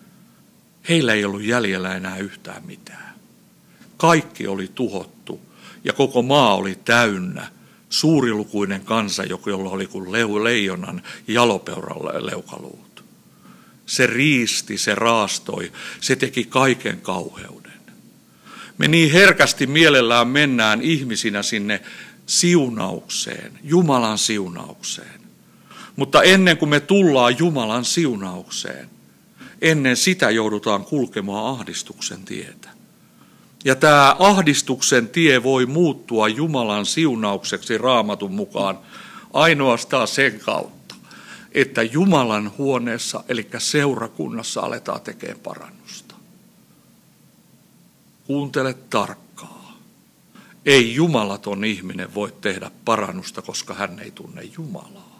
heillä 0.89 1.13
ei 1.13 1.25
ollut 1.25 1.43
jäljellä 1.43 1.95
enää 1.95 2.17
yhtään 2.17 2.65
mitään. 2.65 3.15
Kaikki 3.97 4.47
oli 4.47 4.71
tuhottu 4.75 5.41
ja 5.83 5.93
koko 5.93 6.21
maa 6.21 6.55
oli 6.55 6.79
täynnä 6.85 7.47
suurilukuinen 7.89 8.81
kansa, 8.81 9.23
jolla 9.23 9.69
oli 9.69 9.87
kuin 9.87 10.11
leijonan 10.43 11.01
jalopeuralle 11.27 12.25
leukaluut. 12.25 13.03
Se 13.85 14.07
riisti, 14.07 14.77
se 14.77 14.95
raastoi, 14.95 15.71
se 16.01 16.15
teki 16.15 16.43
kaiken 16.43 17.01
kauheuden. 17.01 17.71
Me 18.77 18.87
niin 18.87 19.11
herkästi 19.11 19.67
mielellään 19.67 20.27
mennään 20.27 20.81
ihmisinä 20.81 21.43
sinne 21.43 21.81
siunaukseen, 22.25 23.59
Jumalan 23.63 24.17
siunaukseen. 24.17 25.21
Mutta 25.95 26.23
ennen 26.23 26.57
kuin 26.57 26.69
me 26.69 26.79
tullaan 26.79 27.35
Jumalan 27.39 27.85
siunaukseen, 27.85 28.89
ennen 29.61 29.97
sitä 29.97 30.29
joudutaan 30.29 30.85
kulkemaan 30.85 31.45
ahdistuksen 31.45 32.23
tietä. 32.25 32.69
Ja 33.65 33.75
tämä 33.75 34.15
ahdistuksen 34.19 35.09
tie 35.09 35.43
voi 35.43 35.65
muuttua 35.65 36.27
Jumalan 36.27 36.85
siunaukseksi 36.85 37.77
raamatun 37.77 38.31
mukaan 38.31 38.79
ainoastaan 39.33 40.07
sen 40.07 40.39
kautta 40.39 40.81
että 41.51 41.81
Jumalan 41.83 42.51
huoneessa, 42.57 43.23
eli 43.29 43.47
seurakunnassa, 43.57 44.61
aletaan 44.61 45.01
tekemään 45.01 45.39
parannusta. 45.39 46.15
Kuuntele 48.27 48.73
tarkkaa. 48.73 49.77
Ei 50.65 50.95
jumalaton 50.95 51.63
ihminen 51.63 52.13
voi 52.13 52.33
tehdä 52.41 52.71
parannusta, 52.85 53.41
koska 53.41 53.73
hän 53.73 53.99
ei 53.99 54.11
tunne 54.11 54.41
Jumalaa. 54.43 55.10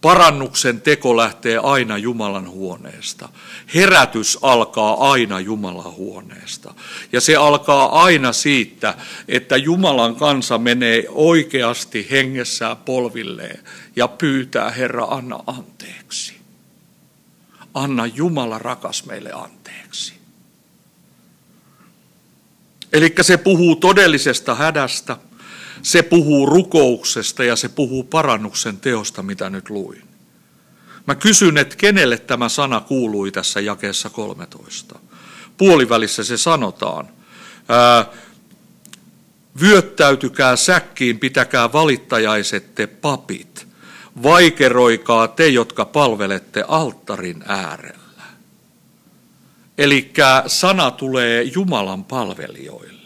Parannuksen 0.00 0.80
teko 0.80 1.16
lähtee 1.16 1.58
aina 1.62 1.98
Jumalan 1.98 2.50
huoneesta. 2.50 3.28
Herätys 3.74 4.38
alkaa 4.42 5.10
aina 5.10 5.40
Jumalan 5.40 5.92
huoneesta. 5.92 6.74
Ja 7.12 7.20
se 7.20 7.36
alkaa 7.36 8.02
aina 8.02 8.32
siitä, 8.32 8.94
että 9.28 9.56
Jumalan 9.56 10.16
kansa 10.16 10.58
menee 10.58 11.04
oikeasti 11.08 12.06
hengessään 12.10 12.76
polvilleen 12.76 13.64
ja 13.96 14.08
pyytää 14.08 14.70
Herra, 14.70 15.04
anna 15.04 15.40
anteeksi. 15.46 16.34
Anna 17.74 18.06
Jumala 18.06 18.58
rakas 18.58 19.06
meille 19.06 19.32
anteeksi. 19.32 20.14
Eli 22.92 23.14
se 23.20 23.36
puhuu 23.36 23.76
todellisesta 23.76 24.54
hädästä– 24.54 25.16
se 25.82 26.02
puhuu 26.02 26.46
rukouksesta 26.46 27.44
ja 27.44 27.56
se 27.56 27.68
puhuu 27.68 28.04
parannuksen 28.04 28.76
teosta, 28.76 29.22
mitä 29.22 29.50
nyt 29.50 29.70
luin. 29.70 30.02
Mä 31.06 31.14
kysyn, 31.14 31.58
että 31.58 31.76
kenelle 31.76 32.18
tämä 32.18 32.48
sana 32.48 32.80
kuului 32.80 33.32
tässä 33.32 33.60
jakeessa 33.60 34.10
13. 34.10 34.98
Puolivälissä 35.56 36.24
se 36.24 36.36
sanotaan. 36.36 37.08
Ää, 37.68 38.06
Vyöttäytykää 39.60 40.56
säkkiin, 40.56 41.18
pitäkää 41.18 41.72
valittajaiset 41.72 42.74
te 42.74 42.86
papit. 42.86 43.66
Vaikeroikaa 44.22 45.28
te, 45.28 45.48
jotka 45.48 45.84
palvelette 45.84 46.64
alttarin 46.68 47.44
äärellä. 47.46 48.24
Eli 49.78 50.12
sana 50.46 50.90
tulee 50.90 51.42
Jumalan 51.42 52.04
palvelijoille. 52.04 52.97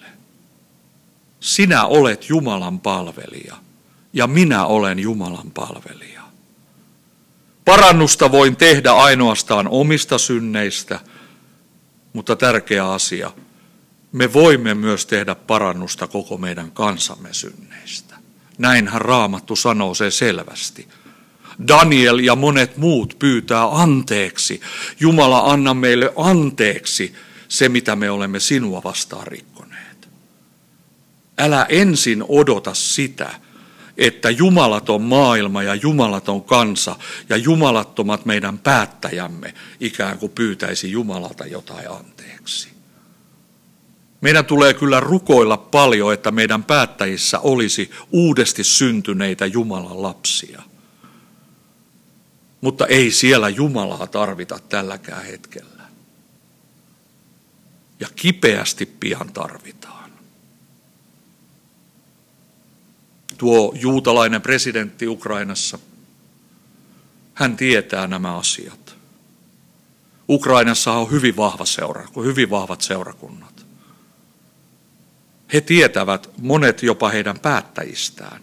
Sinä 1.42 1.84
olet 1.84 2.28
Jumalan 2.28 2.80
palvelija 2.80 3.56
ja 4.12 4.26
minä 4.26 4.66
olen 4.66 4.98
Jumalan 4.98 5.50
palvelija. 5.50 6.22
Parannusta 7.64 8.32
voin 8.32 8.56
tehdä 8.56 8.92
ainoastaan 8.92 9.68
omista 9.68 10.18
synneistä, 10.18 11.00
mutta 12.12 12.36
tärkeä 12.36 12.90
asia, 12.90 13.32
me 14.12 14.32
voimme 14.32 14.74
myös 14.74 15.06
tehdä 15.06 15.34
parannusta 15.34 16.06
koko 16.06 16.38
meidän 16.38 16.70
kansamme 16.70 17.28
synneistä. 17.32 18.14
Näinhän 18.58 19.00
Raamattu 19.00 19.56
sanoo 19.56 19.94
se 19.94 20.10
selvästi. 20.10 20.88
Daniel 21.68 22.18
ja 22.18 22.36
monet 22.36 22.76
muut 22.76 23.16
pyytää 23.18 23.80
anteeksi. 23.80 24.60
Jumala, 25.00 25.52
anna 25.52 25.74
meille 25.74 26.12
anteeksi 26.16 27.14
se, 27.48 27.68
mitä 27.68 27.96
me 27.96 28.10
olemme 28.10 28.40
sinua 28.40 28.82
vastaan 28.84 29.26
rikkoneet. 29.26 29.51
Älä 31.38 31.66
ensin 31.68 32.24
odota 32.28 32.74
sitä, 32.74 33.34
että 33.96 34.30
jumalaton 34.30 35.02
maailma 35.02 35.62
ja 35.62 35.74
jumalaton 35.74 36.44
kansa 36.44 36.96
ja 37.28 37.36
jumalattomat 37.36 38.24
meidän 38.24 38.58
päättäjämme 38.58 39.54
ikään 39.80 40.18
kuin 40.18 40.32
pyytäisi 40.32 40.90
Jumalalta 40.90 41.46
jotain 41.46 41.90
anteeksi. 41.90 42.68
Meidän 44.20 44.44
tulee 44.44 44.74
kyllä 44.74 45.00
rukoilla 45.00 45.56
paljon, 45.56 46.12
että 46.12 46.30
meidän 46.30 46.64
päättäjissä 46.64 47.38
olisi 47.38 47.90
uudesti 48.10 48.64
syntyneitä 48.64 49.46
Jumalan 49.46 50.02
lapsia. 50.02 50.62
Mutta 52.60 52.86
ei 52.86 53.10
siellä 53.10 53.48
Jumalaa 53.48 54.06
tarvita 54.06 54.58
tälläkään 54.68 55.24
hetkellä. 55.24 55.82
Ja 58.00 58.08
kipeästi 58.16 58.86
pian 58.86 59.32
tarvitaan. 59.32 59.91
Tuo 63.42 63.72
juutalainen 63.76 64.42
presidentti 64.42 65.08
Ukrainassa, 65.08 65.78
hän 67.34 67.56
tietää 67.56 68.06
nämä 68.06 68.36
asiat. 68.36 68.96
Ukrainassa 70.28 70.92
on 70.92 71.10
hyvin, 71.10 71.36
vahva 71.36 71.64
seura, 71.64 72.08
hyvin 72.24 72.50
vahvat 72.50 72.80
seurakunnat. 72.80 73.66
He 75.52 75.60
tietävät, 75.60 76.30
monet 76.38 76.82
jopa 76.82 77.08
heidän 77.08 77.38
päättäjistään, 77.38 78.42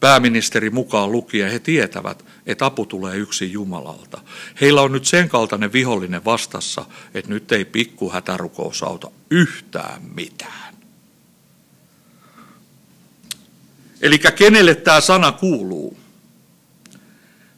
pääministeri 0.00 0.70
mukaan 0.70 1.12
lukien, 1.12 1.52
he 1.52 1.58
tietävät, 1.58 2.24
että 2.46 2.66
apu 2.66 2.86
tulee 2.86 3.16
yksin 3.16 3.52
Jumalalta. 3.52 4.20
Heillä 4.60 4.82
on 4.82 4.92
nyt 4.92 5.04
sen 5.04 5.28
kaltainen 5.28 5.72
vihollinen 5.72 6.24
vastassa, 6.24 6.84
että 7.14 7.30
nyt 7.30 7.52
ei 7.52 7.64
pikku 7.64 8.10
hätärukous 8.10 8.82
auta 8.82 9.10
yhtään 9.30 10.02
mitään. 10.14 10.71
Eli 14.02 14.18
kenelle 14.18 14.74
tämä 14.74 15.00
sana 15.00 15.32
kuuluu? 15.32 15.96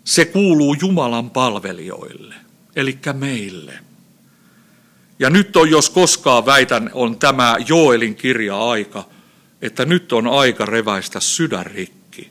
Se 0.05 0.25
kuuluu 0.25 0.77
Jumalan 0.81 1.31
palvelijoille, 1.31 2.35
eli 2.77 2.99
meille. 3.13 3.79
Ja 5.19 5.31
nyt 5.31 5.57
on, 5.57 5.71
jos 5.71 5.91
koskaan 5.91 6.47
väitän, 6.47 6.91
on 6.93 7.19
tämä 7.19 7.57
Joelin 7.69 8.15
kirja 8.15 8.71
aika, 8.71 9.09
että 9.63 9.85
nyt 9.85 10.13
on 10.13 10.27
aika 10.27 10.67
reväistä 10.67 11.21
sydän 11.21 11.67
rikki. 11.67 12.31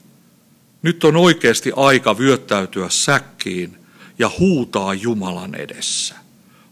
Nyt 0.82 1.04
on 1.04 1.16
oikeasti 1.16 1.72
aika 1.76 2.18
vyöttäytyä 2.18 2.90
säkkiin 2.90 3.78
ja 4.20 4.32
huutaa 4.40 4.94
Jumalan 4.94 5.56
edessä. 5.56 6.16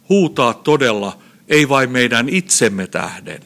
Huutaa 0.10 0.54
todella 0.54 1.18
ei 1.48 1.70
vain 1.70 1.92
meidän 1.92 2.30
itsemme 2.30 2.88
tähden, 2.88 3.42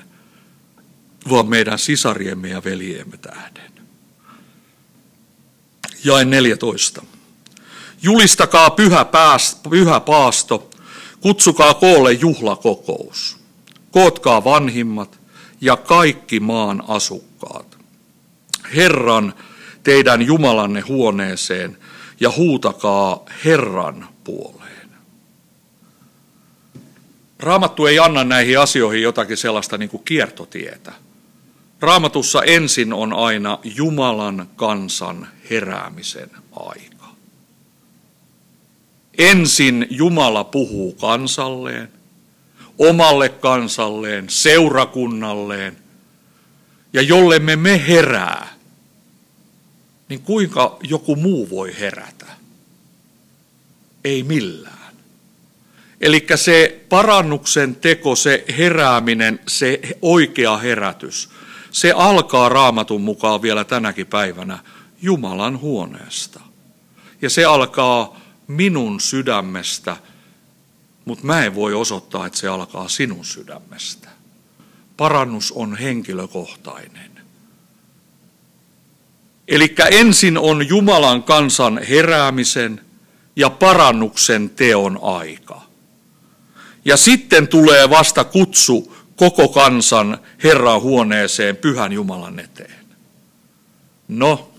vaan 1.29 1.47
meidän 1.47 1.79
sisariemme 1.79 2.49
ja 2.49 2.63
veljemme 2.63 3.17
tähden. 3.17 3.54
Jae 6.05 6.25
14. 6.25 7.01
Julistakaa 8.01 8.69
pyhä, 8.69 9.05
pääst, 9.05 9.63
pyhä 9.69 9.99
paasto, 9.99 10.69
kutsukaa 11.21 11.73
koolle 11.73 12.11
juhlakokous. 12.11 13.37
Kootkaa 13.91 14.43
vanhimmat 14.43 15.19
ja 15.61 15.77
kaikki 15.77 16.39
maan 16.39 16.83
asukkaat. 16.87 17.77
Herran 18.75 19.33
teidän 19.83 20.21
Jumalanne 20.21 20.81
huoneeseen 20.81 21.77
ja 22.19 22.31
huutakaa 22.37 23.25
Herran 23.45 24.07
puoleen. 24.23 24.89
Raamattu 27.39 27.85
ei 27.85 27.99
anna 27.99 28.23
näihin 28.23 28.59
asioihin 28.59 29.01
jotakin 29.01 29.37
sellaista 29.37 29.77
niin 29.77 29.89
kuin 29.89 30.03
kiertotietä. 30.03 31.04
Raamatussa 31.81 32.43
ensin 32.43 32.93
on 32.93 33.13
aina 33.13 33.59
Jumalan 33.63 34.49
kansan 34.55 35.27
heräämisen 35.49 36.31
aika. 36.55 37.05
Ensin 39.17 39.87
Jumala 39.89 40.43
puhuu 40.43 40.93
kansalleen, 40.93 41.91
omalle 42.77 43.29
kansalleen, 43.29 44.29
seurakunnalleen. 44.29 45.77
Ja 46.93 47.01
jolle 47.01 47.39
me 47.39 47.55
me 47.55 47.87
herää, 47.87 48.47
niin 50.09 50.21
kuinka 50.21 50.77
joku 50.83 51.15
muu 51.15 51.49
voi 51.49 51.75
herätä? 51.79 52.25
Ei 54.03 54.23
millään. 54.23 54.95
Eli 56.01 56.27
se 56.35 56.85
parannuksen 56.89 57.75
teko, 57.75 58.15
se 58.15 58.45
herääminen, 58.57 59.39
se 59.47 59.79
oikea 60.01 60.57
herätys, 60.57 61.29
se 61.75 61.91
alkaa 61.91 62.49
raamatun 62.49 63.01
mukaan 63.01 63.41
vielä 63.41 63.63
tänäkin 63.63 64.07
päivänä 64.07 64.59
Jumalan 65.01 65.59
huoneesta. 65.59 66.39
Ja 67.21 67.29
se 67.29 67.45
alkaa 67.45 68.19
minun 68.47 68.99
sydämestä, 68.99 69.97
mutta 71.05 71.25
mä 71.25 71.45
en 71.45 71.55
voi 71.55 71.73
osoittaa, 71.73 72.25
että 72.25 72.39
se 72.39 72.47
alkaa 72.47 72.87
sinun 72.87 73.25
sydämestä. 73.25 74.09
Parannus 74.97 75.51
on 75.51 75.77
henkilökohtainen. 75.77 77.11
Eli 79.47 79.75
ensin 79.91 80.37
on 80.37 80.67
Jumalan 80.67 81.23
kansan 81.23 81.81
heräämisen 81.89 82.81
ja 83.35 83.49
parannuksen 83.49 84.49
teon 84.49 84.99
aika. 85.01 85.61
Ja 86.85 86.97
sitten 86.97 87.47
tulee 87.47 87.89
vasta 87.89 88.23
kutsu 88.23 88.95
koko 89.15 89.47
kansan 89.47 90.17
Herran 90.43 90.81
huoneeseen 90.81 91.57
pyhän 91.57 91.93
Jumalan 91.93 92.39
eteen. 92.39 92.85
No, 94.07 94.51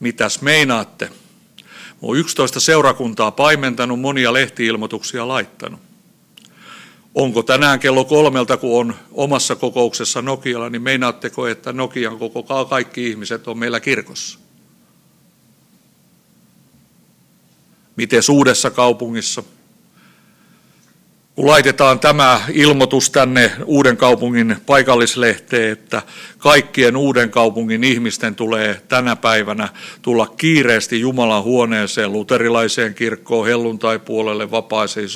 mitäs 0.00 0.42
meinaatte? 0.42 1.10
Olen 2.02 2.20
11 2.20 2.60
seurakuntaa 2.60 3.30
paimentanut, 3.30 4.00
monia 4.00 4.32
lehtiilmoituksia 4.32 5.28
laittanut. 5.28 5.80
Onko 7.14 7.42
tänään 7.42 7.80
kello 7.80 8.04
kolmelta, 8.04 8.56
kun 8.56 8.80
on 8.80 8.94
omassa 9.12 9.56
kokouksessa 9.56 10.22
Nokialla, 10.22 10.70
niin 10.70 10.82
meinaatteko, 10.82 11.46
että 11.46 11.72
Nokian 11.72 12.18
koko 12.18 12.64
kaikki 12.64 13.08
ihmiset 13.08 13.48
on 13.48 13.58
meillä 13.58 13.80
kirkossa? 13.80 14.38
Miten 17.96 18.22
uudessa 18.30 18.70
kaupungissa? 18.70 19.42
Kun 21.38 21.46
laitetaan 21.46 22.00
tämä 22.00 22.40
ilmoitus 22.52 23.10
tänne 23.10 23.52
Uuden 23.64 23.96
kaupungin 23.96 24.56
paikallislehteen, 24.66 25.72
että 25.72 26.02
kaikkien 26.38 26.96
Uuden 26.96 27.30
kaupungin 27.30 27.84
ihmisten 27.84 28.34
tulee 28.34 28.82
tänä 28.88 29.16
päivänä 29.16 29.68
tulla 30.02 30.26
kiireesti 30.26 31.00
Jumalan 31.00 31.42
huoneeseen, 31.42 32.12
luterilaiseen 32.12 32.94
kirkkoon, 32.94 33.46
helluntai-puolelle, 33.46 34.50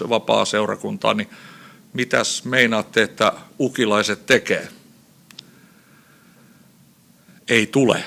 vapaa 0.09 0.45
seurakuntaan, 0.45 1.17
niin 1.17 1.29
mitäs 1.93 2.45
meinaatte, 2.45 3.03
että 3.03 3.33
ukilaiset 3.61 4.27
tekee? 4.27 4.69
Ei 7.49 7.67
tule. 7.67 8.05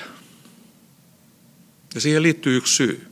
Ja 1.94 2.00
siihen 2.00 2.22
liittyy 2.22 2.56
yksi 2.56 2.74
syy. 2.74 3.06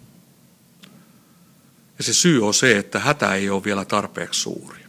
Ja 1.99 2.05
se 2.05 2.13
syy 2.15 2.47
on 2.47 2.55
se, 2.55 2.79
että 2.79 2.99
hätä 2.99 3.35
ei 3.35 3.51
ole 3.51 3.65
vielä 3.65 3.85
tarpeeksi 3.85 4.41
suuri. 4.41 4.84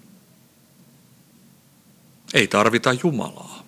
Ei 2.35 2.47
tarvita 2.47 2.93
Jumalaa. 3.03 3.63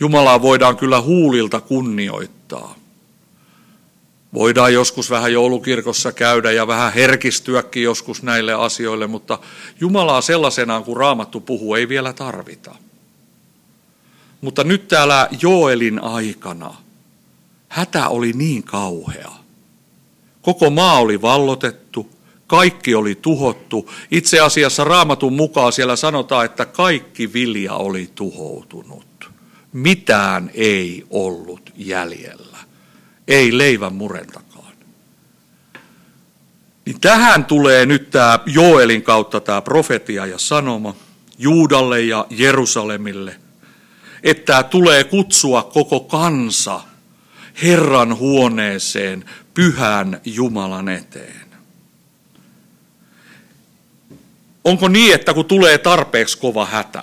Jumalaa 0.00 0.42
voidaan 0.42 0.76
kyllä 0.76 1.00
huulilta 1.00 1.60
kunnioittaa, 1.60 2.74
Voidaan 4.34 4.72
joskus 4.74 5.10
vähän 5.10 5.32
joulukirkossa 5.32 6.12
käydä 6.12 6.52
ja 6.52 6.66
vähän 6.66 6.92
herkistyäkin 6.92 7.82
joskus 7.82 8.22
näille 8.22 8.52
asioille, 8.54 9.06
mutta 9.06 9.38
Jumalaa 9.80 10.20
sellaisenaan 10.20 10.84
kuin 10.84 10.96
Raamattu 10.96 11.40
puhuu 11.40 11.74
ei 11.74 11.88
vielä 11.88 12.12
tarvita. 12.12 12.74
Mutta 14.40 14.64
nyt 14.64 14.88
täällä 14.88 15.28
Joelin 15.42 16.02
aikana 16.02 16.74
hätä 17.68 18.08
oli 18.08 18.32
niin 18.32 18.62
kauhea. 18.62 19.32
Koko 20.42 20.70
maa 20.70 20.98
oli 20.98 21.22
vallotettu, 21.22 22.10
kaikki 22.46 22.94
oli 22.94 23.14
tuhottu. 23.14 23.90
Itse 24.10 24.40
asiassa 24.40 24.84
raamatun 24.84 25.32
mukaan 25.32 25.72
siellä 25.72 25.96
sanotaan, 25.96 26.44
että 26.44 26.66
kaikki 26.66 27.32
vilja 27.32 27.74
oli 27.74 28.10
tuhoutunut. 28.14 29.30
Mitään 29.72 30.50
ei 30.54 31.04
ollut 31.10 31.72
jäljellä. 31.76 32.58
Ei 33.28 33.58
leivän 33.58 33.94
murentakaan. 33.94 34.72
Niin 36.84 37.00
tähän 37.00 37.44
tulee 37.44 37.86
nyt 37.86 38.10
tämä 38.10 38.38
Joelin 38.46 39.02
kautta 39.02 39.40
tämä 39.40 39.62
profetia 39.62 40.26
ja 40.26 40.38
sanoma 40.38 40.94
Juudalle 41.38 42.00
ja 42.00 42.26
Jerusalemille, 42.30 43.36
että 44.22 44.62
tulee 44.62 45.04
kutsua 45.04 45.62
koko 45.62 46.00
kansa 46.00 46.80
Herran 47.62 48.16
huoneeseen 48.16 49.24
pyhän 49.54 50.20
Jumalan 50.24 50.88
eteen. 50.88 51.45
Onko 54.66 54.88
niin, 54.88 55.14
että 55.14 55.34
kun 55.34 55.44
tulee 55.44 55.78
tarpeeksi 55.78 56.38
kova 56.38 56.66
hätä, 56.66 57.02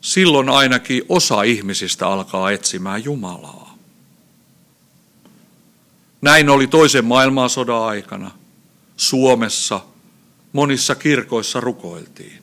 silloin 0.00 0.48
ainakin 0.48 1.02
osa 1.08 1.42
ihmisistä 1.42 2.06
alkaa 2.08 2.50
etsimään 2.50 3.04
Jumalaa. 3.04 3.74
Näin 6.20 6.48
oli 6.48 6.66
toisen 6.66 7.04
maailmansodan 7.04 7.82
aikana. 7.82 8.30
Suomessa 8.96 9.80
monissa 10.52 10.94
kirkoissa 10.94 11.60
rukoiltiin. 11.60 12.42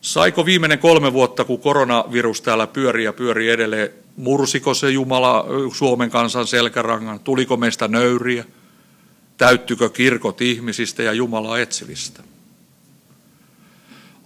Saiko 0.00 0.46
viimeinen 0.46 0.78
kolme 0.78 1.12
vuotta, 1.12 1.44
kun 1.44 1.60
koronavirus 1.60 2.40
täällä 2.40 2.66
pyörii 2.66 3.04
ja 3.04 3.12
pyörii 3.12 3.50
edelleen, 3.50 3.90
mursiko 4.16 4.74
se 4.74 4.90
Jumala 4.90 5.44
Suomen 5.74 6.10
kansan 6.10 6.46
selkärangan? 6.46 7.20
Tuliko 7.20 7.56
meistä 7.56 7.88
nöyriä? 7.88 8.44
Täyttykö 9.38 9.90
kirkot 9.90 10.40
ihmisistä 10.40 11.02
ja 11.02 11.12
Jumala 11.12 11.58
etsivistä? 11.58 12.22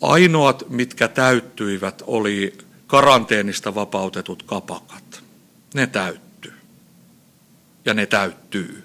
Ainoat, 0.03 0.65
mitkä 0.69 1.09
täyttyivät, 1.09 2.03
oli 2.07 2.59
karanteenista 2.87 3.75
vapautetut 3.75 4.43
kapakat. 4.43 5.23
Ne 5.75 5.87
täyttyy. 5.87 6.55
Ja 7.85 7.95
ne 7.95 8.07
täyttyy. 8.07 8.85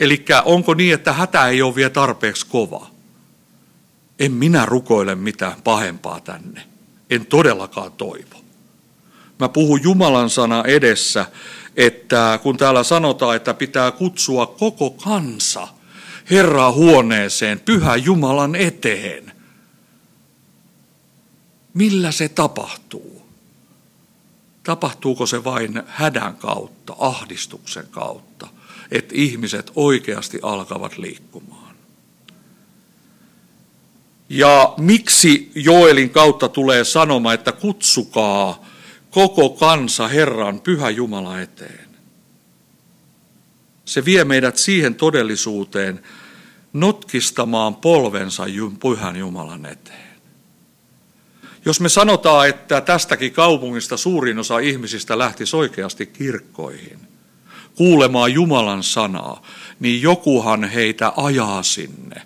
Eli 0.00 0.24
onko 0.44 0.74
niin, 0.74 0.94
että 0.94 1.12
hätä 1.12 1.48
ei 1.48 1.62
ole 1.62 1.74
vielä 1.74 1.90
tarpeeksi 1.90 2.46
kova? 2.46 2.90
En 4.18 4.32
minä 4.32 4.66
rukoile 4.66 5.14
mitään 5.14 5.62
pahempaa 5.62 6.20
tänne. 6.20 6.62
En 7.10 7.26
todellakaan 7.26 7.92
toivo. 7.92 8.44
Mä 9.38 9.48
puhun 9.48 9.82
Jumalan 9.82 10.30
sana 10.30 10.64
edessä, 10.66 11.26
että 11.76 12.38
kun 12.42 12.56
täällä 12.56 12.82
sanotaan, 12.82 13.36
että 13.36 13.54
pitää 13.54 13.90
kutsua 13.90 14.46
koko 14.46 14.90
kansa 14.90 15.68
Herraa 16.30 16.72
huoneeseen, 16.72 17.60
pyhä 17.60 17.96
Jumalan 17.96 18.54
eteen. 18.54 19.32
Millä 21.74 22.12
se 22.12 22.28
tapahtuu? 22.28 23.22
Tapahtuuko 24.62 25.26
se 25.26 25.44
vain 25.44 25.82
hädän 25.86 26.36
kautta, 26.36 26.96
ahdistuksen 26.98 27.86
kautta, 27.90 28.48
että 28.90 29.14
ihmiset 29.16 29.72
oikeasti 29.76 30.38
alkavat 30.42 30.98
liikkumaan? 30.98 31.76
Ja 34.28 34.74
miksi 34.76 35.52
Joelin 35.54 36.10
kautta 36.10 36.48
tulee 36.48 36.84
sanoma, 36.84 37.32
että 37.32 37.52
kutsukaa 37.52 38.64
koko 39.12 39.50
kansa 39.50 40.08
Herran 40.08 40.60
pyhä 40.60 40.90
Jumala 40.90 41.40
eteen. 41.40 41.88
Se 43.84 44.04
vie 44.04 44.24
meidät 44.24 44.56
siihen 44.56 44.94
todellisuuteen 44.94 46.02
notkistamaan 46.72 47.74
polvensa 47.74 48.44
pyhän 48.82 49.16
Jumalan 49.16 49.66
eteen. 49.66 50.12
Jos 51.64 51.80
me 51.80 51.88
sanotaan, 51.88 52.48
että 52.48 52.80
tästäkin 52.80 53.32
kaupungista 53.32 53.96
suurin 53.96 54.38
osa 54.38 54.58
ihmisistä 54.58 55.18
lähtisi 55.18 55.56
oikeasti 55.56 56.06
kirkkoihin, 56.06 56.98
kuulemaan 57.74 58.32
Jumalan 58.32 58.82
sanaa, 58.82 59.42
niin 59.80 60.02
jokuhan 60.02 60.64
heitä 60.64 61.12
ajaa 61.16 61.62
sinne. 61.62 62.22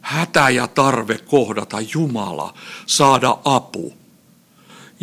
Hätä 0.00 0.50
ja 0.50 0.66
tarve 0.66 1.18
kohdata 1.18 1.78
Jumala, 1.94 2.54
saada 2.86 3.38
apu– 3.44 3.94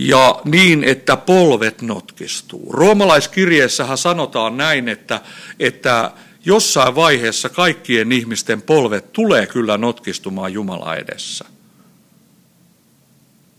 ja 0.01 0.41
niin, 0.45 0.83
että 0.83 1.17
polvet 1.17 1.81
notkistuu. 1.81 2.71
Roomalaiskirjeessähän 2.73 3.97
sanotaan 3.97 4.57
näin, 4.57 4.89
että, 4.89 5.21
että 5.59 6.11
jossain 6.45 6.95
vaiheessa 6.95 7.49
kaikkien 7.49 8.11
ihmisten 8.11 8.61
polvet 8.61 9.13
tulee 9.13 9.47
kyllä 9.47 9.77
notkistumaan 9.77 10.53
Jumala 10.53 10.95
edessä. 10.95 11.45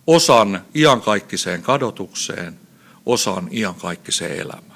Osan 0.06 0.64
iankaikkiseen 0.74 1.62
kadotukseen, 1.62 2.58
osan 3.06 3.48
iankaikkiseen 3.52 4.40
elämään. 4.40 4.69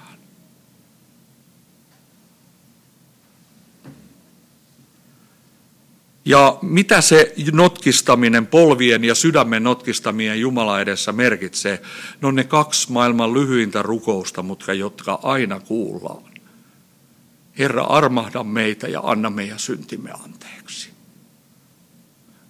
Ja 6.24 6.58
mitä 6.62 7.00
se 7.00 7.34
notkistaminen, 7.52 8.46
polvien 8.46 9.04
ja 9.04 9.14
sydämen 9.14 9.64
notkistaminen 9.64 10.40
Jumala 10.40 10.80
edessä 10.80 11.12
merkitsee? 11.12 11.82
No 12.20 12.30
ne 12.30 12.44
kaksi 12.44 12.92
maailman 12.92 13.34
lyhyintä 13.34 13.82
rukousta, 13.82 14.42
mutta 14.42 14.72
jotka 14.72 15.18
aina 15.22 15.60
kuullaan. 15.60 16.34
Herra, 17.58 17.84
armahda 17.84 18.44
meitä 18.44 18.88
ja 18.88 19.00
anna 19.04 19.30
meidän 19.30 19.58
syntimme 19.58 20.10
anteeksi. 20.24 20.90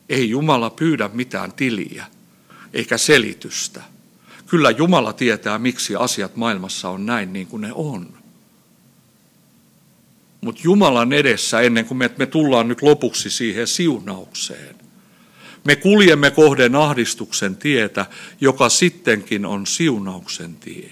Ei 0.08 0.30
Jumala 0.30 0.70
pyydä 0.70 1.10
mitään 1.12 1.52
tiliä 1.52 2.06
eikä 2.72 2.98
selitystä. 2.98 3.82
Kyllä 4.46 4.70
Jumala 4.70 5.12
tietää, 5.12 5.58
miksi 5.58 5.96
asiat 5.96 6.36
maailmassa 6.36 6.88
on 6.88 7.06
näin 7.06 7.32
niin 7.32 7.46
kuin 7.46 7.60
ne 7.60 7.72
on. 7.74 8.23
Mutta 10.44 10.60
Jumalan 10.64 11.12
edessä, 11.12 11.60
ennen 11.60 11.84
kuin 11.84 11.98
me, 11.98 12.10
me 12.18 12.26
tullaan 12.26 12.68
nyt 12.68 12.82
lopuksi 12.82 13.30
siihen 13.30 13.66
siunaukseen, 13.66 14.76
me 15.64 15.76
kuljemme 15.76 16.30
kohden 16.30 16.74
ahdistuksen 16.74 17.56
tietä, 17.56 18.06
joka 18.40 18.68
sittenkin 18.68 19.46
on 19.46 19.66
siunauksen 19.66 20.54
tie. 20.56 20.90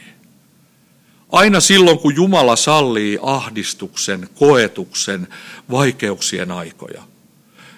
Aina 1.33 1.61
silloin, 1.61 1.99
kun 1.99 2.17
Jumala 2.17 2.57
sallii 2.57 3.19
ahdistuksen, 3.23 4.29
koetuksen, 4.35 5.29
vaikeuksien 5.71 6.51
aikoja, 6.51 7.03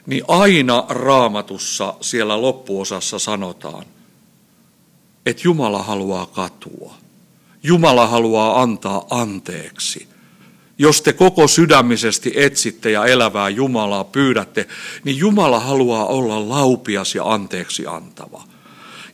niin 0.07 0.25
aina 0.29 0.85
raamatussa 0.89 1.95
siellä 2.01 2.43
loppuosassa 2.43 3.19
sanotaan, 3.19 3.85
että 5.27 5.43
Jumala 5.45 5.83
haluaa 5.83 6.27
katua. 6.27 6.95
Jumala 7.63 8.07
haluaa 8.07 8.63
antaa 8.63 9.07
anteeksi. 9.11 10.14
Jos 10.79 11.03
te 11.03 11.13
koko 11.13 11.49
sydämisesti 11.49 12.33
etsitte 12.37 12.91
ja 12.91 13.07
elävää 13.07 13.49
Jumalaa 13.49 14.05
pyydätte, 14.05 14.69
niin 15.05 15.19
Jumala 15.19 15.61
haluaa 15.61 16.07
olla 16.07 16.49
laupias 16.49 17.15
ja 17.15 17.33
anteeksi 17.33 17.87
antava. 17.87 18.43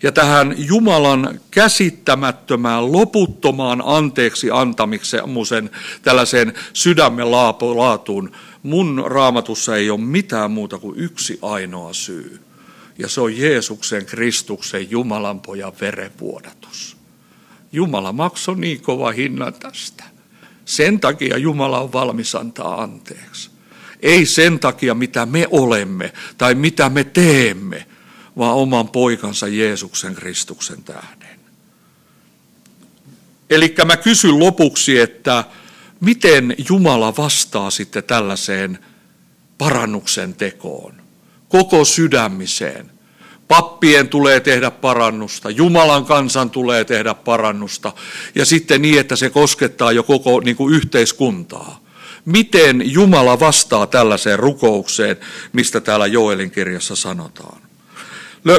Ja 0.02 0.12
tähän 0.12 0.54
Jumalan 0.58 1.40
käsittämättömään, 1.50 2.92
loputtomaan 2.92 3.82
anteeksi 3.86 4.50
antamiksen 4.50 5.70
tällaiseen 6.02 6.54
sydämen 6.72 7.30
laatuun, 7.30 8.32
mun 8.62 9.04
raamatussa 9.06 9.76
ei 9.76 9.90
ole 9.90 10.00
mitään 10.00 10.50
muuta 10.50 10.78
kuin 10.78 10.98
yksi 10.98 11.38
ainoa 11.42 11.92
syy. 11.92 12.40
Ja 12.98 13.08
se 13.08 13.20
on 13.20 13.36
Jeesuksen 13.36 14.06
Kristuksen 14.06 14.90
Jumalan 14.90 15.40
pojan 15.40 15.72
verenvuodatus. 15.80 16.96
Jumala 17.72 18.12
maksoi 18.12 18.56
niin 18.56 18.80
kova 18.80 19.10
hinnan 19.10 19.54
tästä 19.54 20.09
sen 20.64 21.00
takia 21.00 21.38
Jumala 21.38 21.80
on 21.80 21.92
valmis 21.92 22.34
antaa 22.34 22.82
anteeksi. 22.82 23.50
Ei 24.00 24.26
sen 24.26 24.58
takia, 24.58 24.94
mitä 24.94 25.26
me 25.26 25.46
olemme 25.50 26.12
tai 26.38 26.54
mitä 26.54 26.88
me 26.88 27.04
teemme, 27.04 27.86
vaan 28.38 28.54
oman 28.54 28.88
poikansa 28.88 29.48
Jeesuksen 29.48 30.14
Kristuksen 30.14 30.82
tähden. 30.82 31.40
Eli 33.50 33.74
mä 33.84 33.96
kysyn 33.96 34.38
lopuksi, 34.38 34.98
että 34.98 35.44
miten 36.00 36.54
Jumala 36.68 37.16
vastaa 37.16 37.70
sitten 37.70 38.04
tällaiseen 38.04 38.78
parannuksen 39.58 40.34
tekoon, 40.34 41.02
koko 41.48 41.84
sydämiseen, 41.84 42.90
Pappien 43.50 44.08
tulee 44.08 44.40
tehdä 44.40 44.70
parannusta, 44.70 45.50
Jumalan 45.50 46.04
kansan 46.04 46.50
tulee 46.50 46.84
tehdä 46.84 47.14
parannusta 47.14 47.92
ja 48.34 48.44
sitten 48.44 48.82
niin, 48.82 49.00
että 49.00 49.16
se 49.16 49.30
koskettaa 49.30 49.92
jo 49.92 50.02
koko 50.02 50.40
niin 50.40 50.56
kuin 50.56 50.74
yhteiskuntaa. 50.74 51.80
Miten 52.24 52.92
Jumala 52.92 53.40
vastaa 53.40 53.86
tällaiseen 53.86 54.38
rukoukseen, 54.38 55.16
mistä 55.52 55.80
täällä 55.80 56.06
Joelin 56.06 56.50
kirjassa 56.50 56.96
sanotaan? 56.96 57.62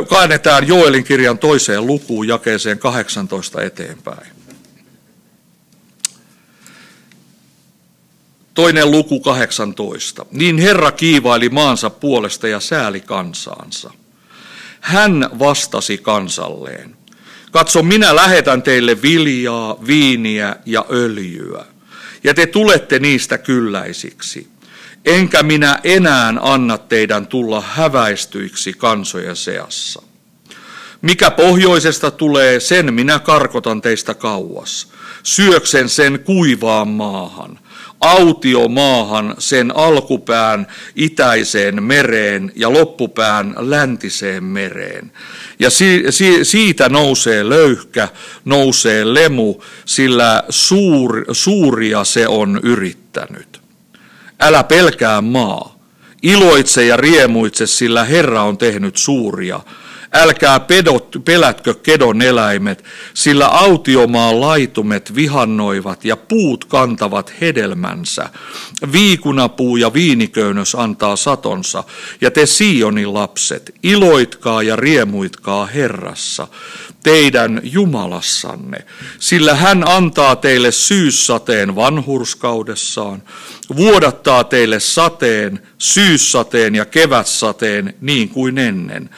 Käännetään 0.10 0.68
Joelin 0.68 1.04
kirjan 1.04 1.38
toiseen 1.38 1.88
lukuun 1.88 2.28
jakeeseen 2.28 2.80
18 2.80 3.62
eteenpäin. 3.62 4.32
Toinen 8.54 8.92
luku 8.92 9.20
18. 9.20 10.26
Niin 10.32 10.58
Herra 10.58 10.92
kiivaili 10.92 11.50
maansa 11.50 11.90
puolesta 11.90 12.48
ja 12.48 12.60
sääli 12.60 13.02
kansaansa. 13.02 14.01
Hän 14.82 15.30
vastasi 15.40 15.98
kansalleen. 15.98 16.96
Katso, 17.52 17.84
minä 17.84 18.16
lähetän 18.16 18.62
teille 18.62 19.02
viljaa, 19.02 19.78
viiniä 19.88 20.56
ja 20.66 20.86
öljyä, 20.92 21.66
ja 22.24 22.34
te 22.34 22.46
tulette 22.46 23.00
niistä 23.00 23.38
kylläisiksi. 23.38 24.48
Enkä 25.06 25.44
minä 25.44 25.80
enää 25.84 26.34
anna 26.42 26.78
teidän 26.78 27.28
tulla 27.28 27.62
häväistyiksi 27.62 28.74
kansojen 28.74 29.36
seassa. 29.36 30.02
Mikä 31.02 31.32
pohjoisesta 31.32 32.12
tulee, 32.12 32.60
sen 32.60 32.94
minä 32.94 33.20
karkotan 33.20 33.82
teistä 33.82 34.14
kauas. 34.14 34.88
Syöksen 35.24 35.90
sen 35.90 36.20
kuivaan 36.20 36.88
maahan 36.88 37.60
autiomaahan 38.02 39.36
sen 39.40 39.76
alkupään 39.76 40.68
itäiseen 40.96 41.84
mereen 41.84 42.52
ja 42.56 42.74
loppupään 42.74 43.56
läntiseen 43.58 44.44
mereen. 44.44 45.12
Ja 45.60 45.70
si, 45.70 46.04
si, 46.10 46.46
siitä 46.46 46.90
nousee 46.90 47.50
löyhkä, 47.50 48.10
nousee 48.46 49.14
lemu, 49.14 49.56
sillä 49.86 50.44
suur, 50.50 51.26
suuria 51.32 52.04
se 52.04 52.28
on 52.28 52.60
yrittänyt. 52.64 53.62
Älä 54.40 54.64
pelkää 54.64 55.22
maa, 55.22 55.80
iloitse 56.22 56.86
ja 56.86 56.98
riemuitse, 56.98 57.68
sillä 57.68 58.04
Herra 58.04 58.44
on 58.44 58.58
tehnyt 58.58 58.98
suuria 58.98 59.60
Älkää 60.14 60.60
pedot, 60.60 61.16
pelätkö 61.26 61.74
kedon 61.74 62.22
eläimet, 62.22 62.84
sillä 63.14 63.48
autiomaan 63.48 64.42
laitumet 64.42 65.16
vihannoivat 65.16 66.06
ja 66.06 66.18
puut 66.18 66.66
kantavat 66.66 67.34
hedelmänsä. 67.42 68.30
Viikunapuu 68.92 69.78
ja 69.78 69.94
viiniköynnös 69.94 70.76
antaa 70.76 71.16
satonsa, 71.16 71.84
ja 72.22 72.32
te 72.32 72.46
Sionin 72.46 73.14
lapset, 73.14 73.76
iloitkaa 73.84 74.64
ja 74.64 74.76
riemuitkaa 74.76 75.66
Herrassa, 75.66 76.48
teidän 77.04 77.62
Jumalassanne, 77.64 78.86
sillä 79.20 79.56
hän 79.56 79.88
antaa 79.88 80.36
teille 80.36 80.72
syyssateen 80.72 81.76
vanhurskaudessaan, 81.76 83.24
vuodattaa 83.76 84.44
teille 84.44 84.80
sateen, 84.80 85.62
syyssateen 85.78 86.76
ja 86.76 86.86
kevätsateen 86.86 87.94
niin 88.02 88.30
kuin 88.30 88.58
ennen. 88.58 89.10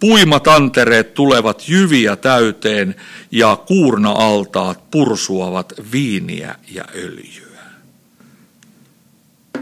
Puimatantereet 0.00 1.14
tulevat 1.14 1.68
jyviä 1.68 2.16
täyteen 2.16 2.94
ja 3.30 3.56
kuurna-altaat 3.66 4.90
pursuavat 4.90 5.72
viiniä 5.92 6.54
ja 6.70 6.84
öljyä. 6.94 7.50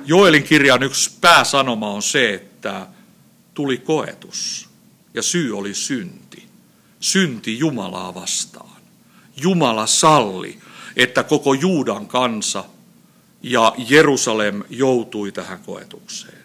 Joelin 0.04 0.42
kirjan 0.42 0.82
yksi 0.82 1.10
pääsanoma 1.20 1.90
on 1.90 2.02
se, 2.02 2.34
että 2.34 2.86
tuli 3.54 3.78
koetus 3.78 4.68
ja 5.14 5.22
syy 5.22 5.58
oli 5.58 5.74
synti. 5.74 6.46
Synti 7.00 7.58
Jumalaa 7.58 8.14
vastaan. 8.14 8.82
Jumala 9.36 9.86
salli, 9.86 10.58
että 10.96 11.22
koko 11.22 11.54
Juudan 11.54 12.06
kansa 12.06 12.64
ja 13.42 13.72
Jerusalem 13.88 14.62
joutui 14.70 15.32
tähän 15.32 15.58
koetukseen. 15.58 16.37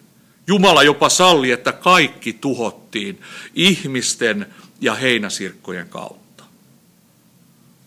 Jumala 0.46 0.82
jopa 0.82 1.08
salli, 1.08 1.50
että 1.50 1.72
kaikki 1.72 2.32
tuhottiin 2.32 3.20
ihmisten 3.54 4.54
ja 4.80 4.94
heinäsirkkojen 4.94 5.88
kautta. 5.88 6.44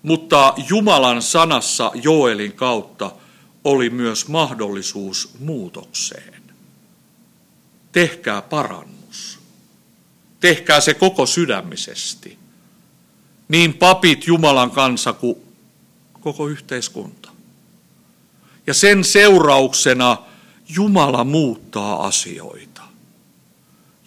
Mutta 0.03 0.53
Jumalan 0.69 1.21
sanassa 1.21 1.91
Joelin 1.95 2.53
kautta 2.53 3.11
oli 3.63 3.89
myös 3.89 4.27
mahdollisuus 4.27 5.29
muutokseen. 5.39 6.43
Tehkää 7.91 8.41
parannus. 8.41 9.39
Tehkää 10.39 10.81
se 10.81 10.93
koko 10.93 11.25
sydämisesti. 11.25 12.37
Niin 13.47 13.73
papit, 13.73 14.27
Jumalan 14.27 14.71
kansa 14.71 15.13
kuin 15.13 15.37
koko 16.21 16.47
yhteiskunta. 16.47 17.29
Ja 18.67 18.73
sen 18.73 19.03
seurauksena 19.03 20.17
Jumala 20.69 21.23
muuttaa 21.23 22.07
asioita. 22.07 22.81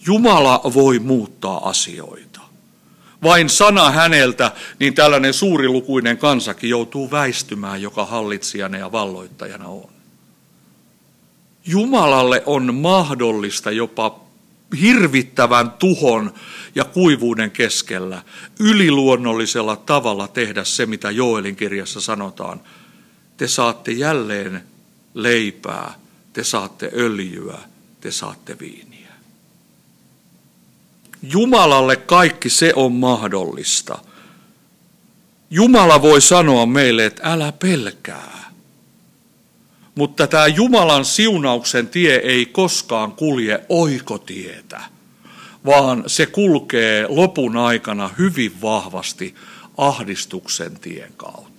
Jumala 0.05 0.61
voi 0.73 0.99
muuttaa 0.99 1.69
asioita. 1.69 2.41
Vain 3.23 3.49
sana 3.49 3.91
häneltä, 3.91 4.51
niin 4.79 4.93
tällainen 4.93 5.33
suurilukuinen 5.33 6.17
kansakin 6.17 6.69
joutuu 6.69 7.11
väistymään, 7.11 7.81
joka 7.81 8.05
hallitsijana 8.05 8.77
ja 8.77 8.91
valloittajana 8.91 9.67
on. 9.67 9.89
Jumalalle 11.65 12.43
on 12.45 12.75
mahdollista 12.75 13.71
jopa 13.71 14.19
hirvittävän 14.81 15.71
tuhon 15.71 16.33
ja 16.75 16.85
kuivuuden 16.85 17.51
keskellä 17.51 18.21
yliluonnollisella 18.59 19.75
tavalla 19.75 20.27
tehdä 20.27 20.63
se, 20.63 20.85
mitä 20.85 21.11
Joelin 21.11 21.55
kirjassa 21.55 22.01
sanotaan. 22.01 22.61
Te 23.37 23.47
saatte 23.47 23.91
jälleen 23.91 24.63
leipää 25.13 25.93
te 26.33 26.43
saatte 26.43 26.91
öljyä, 26.93 27.57
te 28.01 28.11
saatte 28.11 28.59
viiniä. 28.59 29.11
Jumalalle 31.21 31.95
kaikki 31.95 32.49
se 32.49 32.73
on 32.75 32.91
mahdollista. 32.91 33.99
Jumala 35.49 36.01
voi 36.01 36.21
sanoa 36.21 36.65
meille, 36.65 37.05
että 37.05 37.21
älä 37.23 37.51
pelkää. 37.51 38.51
Mutta 39.95 40.27
tämä 40.27 40.47
Jumalan 40.47 41.05
siunauksen 41.05 41.87
tie 41.87 42.15
ei 42.15 42.45
koskaan 42.45 43.11
kulje 43.11 43.65
oikotietä, 43.69 44.81
vaan 45.65 46.03
se 46.07 46.25
kulkee 46.25 47.05
lopun 47.07 47.57
aikana 47.57 48.09
hyvin 48.17 48.61
vahvasti 48.61 49.35
ahdistuksen 49.77 50.79
tien 50.79 51.13
kautta. 51.17 51.50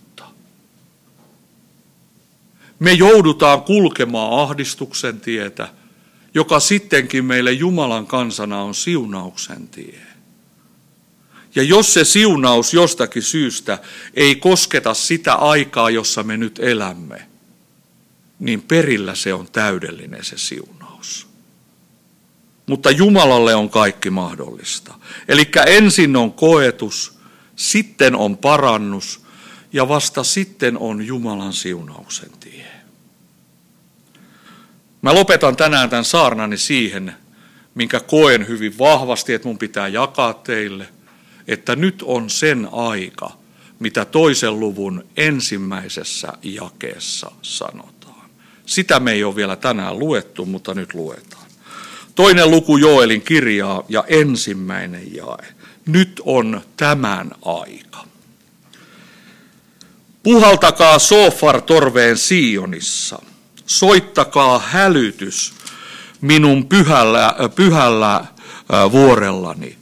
Me 2.82 2.92
joudutaan 2.92 3.62
kulkemaan 3.62 4.40
ahdistuksen 4.40 5.20
tietä, 5.20 5.68
joka 6.34 6.60
sittenkin 6.60 7.24
meille 7.24 7.52
Jumalan 7.52 8.06
kansana 8.06 8.62
on 8.62 8.74
siunauksen 8.74 9.68
tie. 9.68 10.00
Ja 11.54 11.62
jos 11.62 11.94
se 11.94 12.04
siunaus 12.04 12.74
jostakin 12.74 13.22
syystä 13.22 13.78
ei 14.14 14.36
kosketa 14.36 14.94
sitä 14.94 15.34
aikaa, 15.34 15.90
jossa 15.90 16.22
me 16.22 16.36
nyt 16.36 16.58
elämme, 16.58 17.26
niin 18.38 18.62
perillä 18.62 19.14
se 19.14 19.34
on 19.34 19.48
täydellinen 19.52 20.24
se 20.24 20.38
siunaus. 20.38 21.26
Mutta 22.66 22.90
Jumalalle 22.90 23.54
on 23.54 23.70
kaikki 23.70 24.10
mahdollista. 24.10 24.94
Eli 25.28 25.50
ensin 25.66 26.16
on 26.16 26.32
koetus, 26.32 27.18
sitten 27.56 28.14
on 28.14 28.36
parannus 28.36 29.20
ja 29.72 29.88
vasta 29.88 30.24
sitten 30.24 30.78
on 30.78 31.06
Jumalan 31.06 31.52
siunauksen. 31.52 32.41
Mä 35.02 35.14
lopetan 35.14 35.56
tänään 35.56 35.90
tämän 35.90 36.04
saarnani 36.04 36.58
siihen, 36.58 37.14
minkä 37.74 38.00
koen 38.00 38.48
hyvin 38.48 38.78
vahvasti, 38.78 39.34
että 39.34 39.48
mun 39.48 39.58
pitää 39.58 39.88
jakaa 39.88 40.34
teille, 40.34 40.88
että 41.48 41.76
nyt 41.76 42.02
on 42.06 42.30
sen 42.30 42.68
aika, 42.72 43.30
mitä 43.78 44.04
toisen 44.04 44.60
luvun 44.60 45.06
ensimmäisessä 45.16 46.32
jakeessa 46.42 47.30
sanotaan. 47.42 48.30
Sitä 48.66 49.00
me 49.00 49.12
ei 49.12 49.24
ole 49.24 49.36
vielä 49.36 49.56
tänään 49.56 49.98
luettu, 49.98 50.46
mutta 50.46 50.74
nyt 50.74 50.94
luetaan. 50.94 51.46
Toinen 52.14 52.50
luku 52.50 52.76
Joelin 52.76 53.22
kirjaa 53.22 53.84
ja 53.88 54.04
ensimmäinen 54.08 55.14
jae. 55.14 55.54
Nyt 55.86 56.20
on 56.24 56.60
tämän 56.76 57.30
aika. 57.44 58.04
Puhaltakaa 60.22 60.98
sofar 60.98 61.62
torveen 61.62 62.18
Sionissa– 62.18 63.22
soittakaa 63.66 64.58
hälytys 64.58 65.54
minun 66.20 66.66
pyhällä, 66.66 67.34
pyhällä 67.54 68.24
vuorellani. 68.92 69.76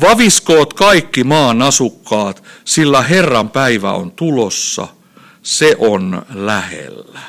Vaviskoot 0.00 0.74
kaikki 0.74 1.24
maan 1.24 1.62
asukkaat, 1.62 2.42
sillä 2.64 3.02
Herran 3.02 3.50
päivä 3.50 3.92
on 3.92 4.10
tulossa, 4.10 4.88
se 5.42 5.76
on 5.78 6.22
lähellä. 6.34 7.20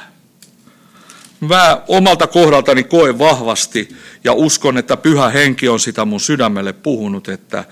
Mä 1.39 1.81
omalta 1.87 2.27
kohdaltani 2.27 2.83
koen 2.83 3.19
vahvasti 3.19 3.95
ja 4.23 4.33
uskon, 4.33 4.77
että 4.77 4.97
pyhä 4.97 5.29
henki 5.29 5.69
on 5.69 5.79
sitä 5.79 6.05
mun 6.05 6.19
sydämelle 6.19 6.73
puhunut, 6.73 7.29
että 7.29 7.65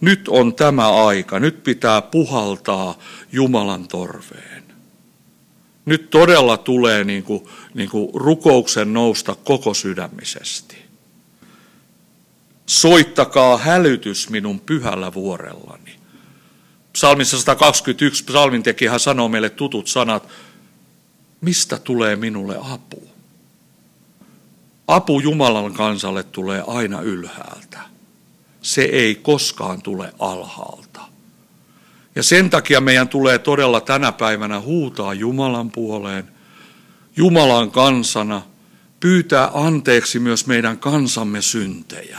nyt 0.00 0.28
on 0.28 0.54
tämä 0.54 1.06
aika, 1.06 1.40
nyt 1.40 1.64
pitää 1.64 2.02
puhaltaa 2.02 2.98
Jumalan 3.32 3.88
torveen. 3.88 4.65
Nyt 5.86 6.10
todella 6.10 6.56
tulee 6.56 7.04
niin 7.04 7.22
kuin, 7.22 7.48
niin 7.74 7.90
kuin 7.90 8.10
rukouksen 8.14 8.92
nousta 8.92 9.36
koko 9.44 9.74
sydämisesti. 9.74 10.76
Soittakaa 12.66 13.58
hälytys 13.58 14.30
minun 14.30 14.60
pyhällä 14.60 15.14
vuorellani. 15.14 15.96
Psalmissa 16.92 17.38
121 17.38 18.24
psalmin 18.24 18.62
hän 18.90 19.00
sanoo 19.00 19.28
meille 19.28 19.50
tutut 19.50 19.86
sanat, 19.86 20.28
mistä 21.40 21.78
tulee 21.78 22.16
minulle 22.16 22.56
apu? 22.72 23.08
Apu 24.86 25.20
Jumalan 25.20 25.72
kansalle 25.72 26.22
tulee 26.22 26.64
aina 26.66 27.00
ylhäältä. 27.00 27.80
Se 28.62 28.82
ei 28.82 29.14
koskaan 29.14 29.82
tule 29.82 30.12
alhaalta. 30.18 30.85
Ja 32.16 32.22
sen 32.22 32.50
takia 32.50 32.80
meidän 32.80 33.08
tulee 33.08 33.38
todella 33.38 33.80
tänä 33.80 34.12
päivänä 34.12 34.60
huutaa 34.60 35.14
Jumalan 35.14 35.70
puoleen, 35.70 36.24
Jumalan 37.16 37.70
kansana, 37.70 38.42
pyytää 39.00 39.50
anteeksi 39.54 40.18
myös 40.18 40.46
meidän 40.46 40.78
kansamme 40.78 41.42
syntejä. 41.42 42.18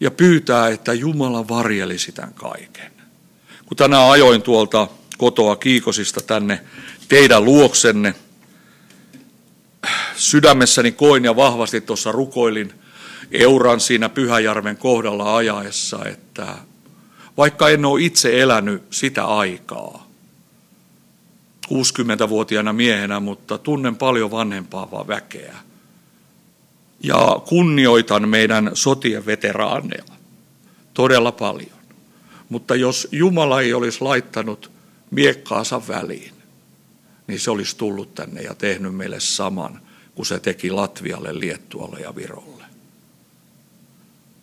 Ja 0.00 0.10
pyytää, 0.10 0.68
että 0.68 0.92
Jumala 0.92 1.48
varjelisi 1.48 2.12
tämän 2.12 2.34
kaiken. 2.34 2.92
Kun 3.66 3.76
tänään 3.76 4.10
ajoin 4.10 4.42
tuolta 4.42 4.88
kotoa 5.18 5.56
Kiikosista 5.56 6.20
tänne 6.20 6.60
teidän 7.08 7.44
luoksenne, 7.44 8.14
sydämessäni 10.16 10.92
koin 10.92 11.24
ja 11.24 11.36
vahvasti 11.36 11.80
tuossa 11.80 12.12
rukoilin 12.12 12.72
Euran 13.30 13.80
siinä 13.80 14.08
Pyhäjärven 14.08 14.76
kohdalla 14.76 15.36
ajaessa, 15.36 16.04
että 16.04 16.46
vaikka 17.36 17.68
en 17.68 17.84
ole 17.84 18.02
itse 18.02 18.40
elänyt 18.42 18.82
sitä 18.90 19.24
aikaa, 19.24 20.06
60-vuotiaana 21.68 22.72
miehenä, 22.72 23.20
mutta 23.20 23.58
tunnen 23.58 23.96
paljon 23.96 24.30
vanhempaa 24.30 25.06
väkeä. 25.08 25.56
Ja 27.02 27.40
kunnioitan 27.48 28.28
meidän 28.28 28.70
sotien 28.74 29.26
veteraaneja 29.26 30.04
todella 30.94 31.32
paljon. 31.32 31.78
Mutta 32.48 32.74
jos 32.74 33.08
Jumala 33.12 33.60
ei 33.60 33.74
olisi 33.74 34.00
laittanut 34.00 34.70
miekkaansa 35.10 35.82
väliin, 35.88 36.32
niin 37.26 37.40
se 37.40 37.50
olisi 37.50 37.76
tullut 37.76 38.14
tänne 38.14 38.42
ja 38.42 38.54
tehnyt 38.54 38.94
meille 38.94 39.20
saman 39.20 39.80
kuin 40.14 40.26
se 40.26 40.40
teki 40.40 40.70
Latvialle, 40.70 41.38
Liettualle 41.38 42.00
ja 42.00 42.16
Virolle. 42.16 42.53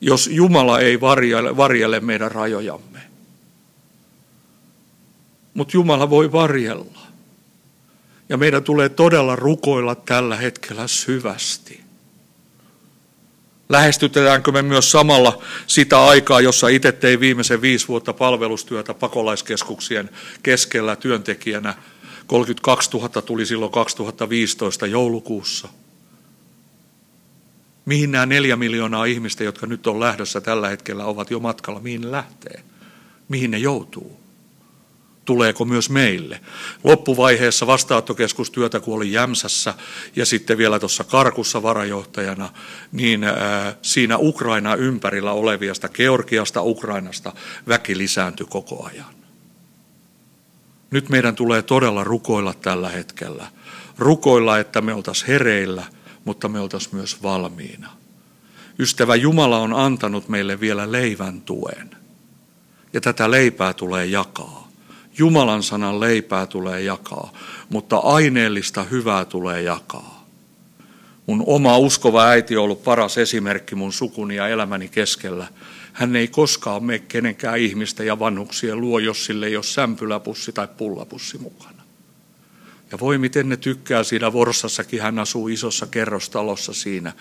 Jos 0.01 0.27
Jumala 0.27 0.79
ei 0.79 1.01
varjele, 1.01 1.57
varjele 1.57 1.99
meidän 1.99 2.31
rajojamme. 2.31 2.99
Mutta 5.53 5.77
Jumala 5.77 6.09
voi 6.09 6.31
varjella. 6.31 6.99
Ja 8.29 8.37
meidän 8.37 8.63
tulee 8.63 8.89
todella 8.89 9.35
rukoilla 9.35 9.95
tällä 9.95 10.35
hetkellä 10.35 10.87
syvästi. 10.87 11.81
Lähestytetäänkö 13.69 14.51
me 14.51 14.61
myös 14.61 14.91
samalla 14.91 15.43
sitä 15.67 16.05
aikaa, 16.05 16.41
jossa 16.41 16.67
itse 16.67 16.91
tein 16.91 17.19
viimeisen 17.19 17.61
viisi 17.61 17.87
vuotta 17.87 18.13
palvelustyötä 18.13 18.93
pakolaiskeskuksien 18.93 20.09
keskellä 20.43 20.95
työntekijänä 20.95 21.75
32 22.27 22.89
000 22.93 23.21
tuli 23.21 23.45
silloin 23.45 23.71
2015 23.71 24.87
joulukuussa. 24.87 25.67
Mihin 27.85 28.11
nämä 28.11 28.25
neljä 28.25 28.55
miljoonaa 28.55 29.05
ihmistä, 29.05 29.43
jotka 29.43 29.67
nyt 29.67 29.87
on 29.87 29.99
lähdössä 29.99 30.41
tällä 30.41 30.69
hetkellä, 30.69 31.05
ovat 31.05 31.31
jo 31.31 31.39
matkalla? 31.39 31.79
Mihin 31.79 32.01
ne 32.01 32.11
lähtee? 32.11 32.63
Mihin 33.29 33.51
ne 33.51 33.57
joutuu? 33.57 34.21
Tuleeko 35.25 35.65
myös 35.65 35.89
meille? 35.89 36.41
Loppuvaiheessa 36.83 37.67
vastaanottokeskustyötä, 37.67 38.79
kun 38.79 38.95
oli 38.95 39.11
Jämsässä 39.11 39.73
ja 40.15 40.25
sitten 40.25 40.57
vielä 40.57 40.79
tuossa 40.79 41.03
Karkussa 41.03 41.63
varajohtajana, 41.63 42.49
niin 42.91 43.21
siinä 43.81 44.17
Ukraina 44.17 44.75
ympärillä 44.75 45.31
oleviasta, 45.31 45.89
Georgiasta, 45.89 46.61
Ukrainasta, 46.61 47.33
väki 47.67 47.97
lisääntyi 47.97 48.45
koko 48.49 48.85
ajan. 48.85 49.13
Nyt 50.91 51.09
meidän 51.09 51.35
tulee 51.35 51.61
todella 51.61 52.03
rukoilla 52.03 52.53
tällä 52.53 52.89
hetkellä. 52.89 53.47
Rukoilla, 53.97 54.59
että 54.59 54.81
me 54.81 54.93
oltaisiin 54.93 55.27
hereillä, 55.27 55.83
mutta 56.25 56.47
me 56.47 56.59
oltaisiin 56.59 56.95
myös 56.95 57.23
valmiina. 57.23 57.89
Ystävä 58.79 59.15
Jumala 59.15 59.59
on 59.59 59.73
antanut 59.73 60.29
meille 60.29 60.59
vielä 60.59 60.91
leivän 60.91 61.41
tuen. 61.41 61.91
Ja 62.93 63.01
tätä 63.01 63.31
leipää 63.31 63.73
tulee 63.73 64.05
jakaa. 64.05 64.67
Jumalan 65.17 65.63
sanan 65.63 65.99
leipää 65.99 66.47
tulee 66.47 66.81
jakaa, 66.81 67.33
mutta 67.69 67.97
aineellista 67.97 68.83
hyvää 68.83 69.25
tulee 69.25 69.61
jakaa. 69.61 70.25
Mun 71.27 71.43
oma 71.47 71.77
uskova 71.77 72.27
äiti 72.27 72.57
on 72.57 72.63
ollut 72.63 72.83
paras 72.83 73.17
esimerkki 73.17 73.75
mun 73.75 73.93
sukuni 73.93 74.35
ja 74.35 74.47
elämäni 74.47 74.89
keskellä– 74.89 75.47
hän 75.93 76.15
ei 76.15 76.27
koskaan 76.27 76.83
mene 76.83 76.99
kenenkään 76.99 77.59
ihmistä 77.59 78.03
ja 78.03 78.19
vanhuksien 78.19 78.81
luo, 78.81 78.99
jos 78.99 79.25
sille 79.25 79.47
ei 79.47 79.55
ole 79.55 79.63
sämpyläpussi 79.63 80.51
tai 80.51 80.67
pullapussi 80.77 81.37
mukana. 81.37 81.70
Ja 82.91 82.99
voi 82.99 83.17
miten 83.17 83.49
ne 83.49 83.57
tykkää 83.57 84.03
siinä 84.03 84.33
Vorsassakin, 84.33 85.01
hän 85.01 85.19
asuu 85.19 85.47
isossa 85.47 85.87
kerrostalossa 85.87 86.73
siinä. 86.73 87.13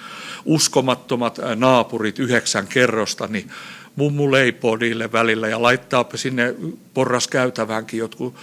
Uskomattomat 0.44 1.38
naapurit, 1.56 2.18
yhdeksän 2.18 2.66
kerrosta, 2.66 3.26
niin 3.26 3.50
mummu 3.96 4.32
leipoo 4.32 4.76
niille 4.76 5.12
välillä 5.12 5.48
ja 5.48 5.62
laittaa 5.62 6.04
sinne 6.14 6.54
porraskäytäväänkin 6.94 7.98
jotkut 7.98 8.34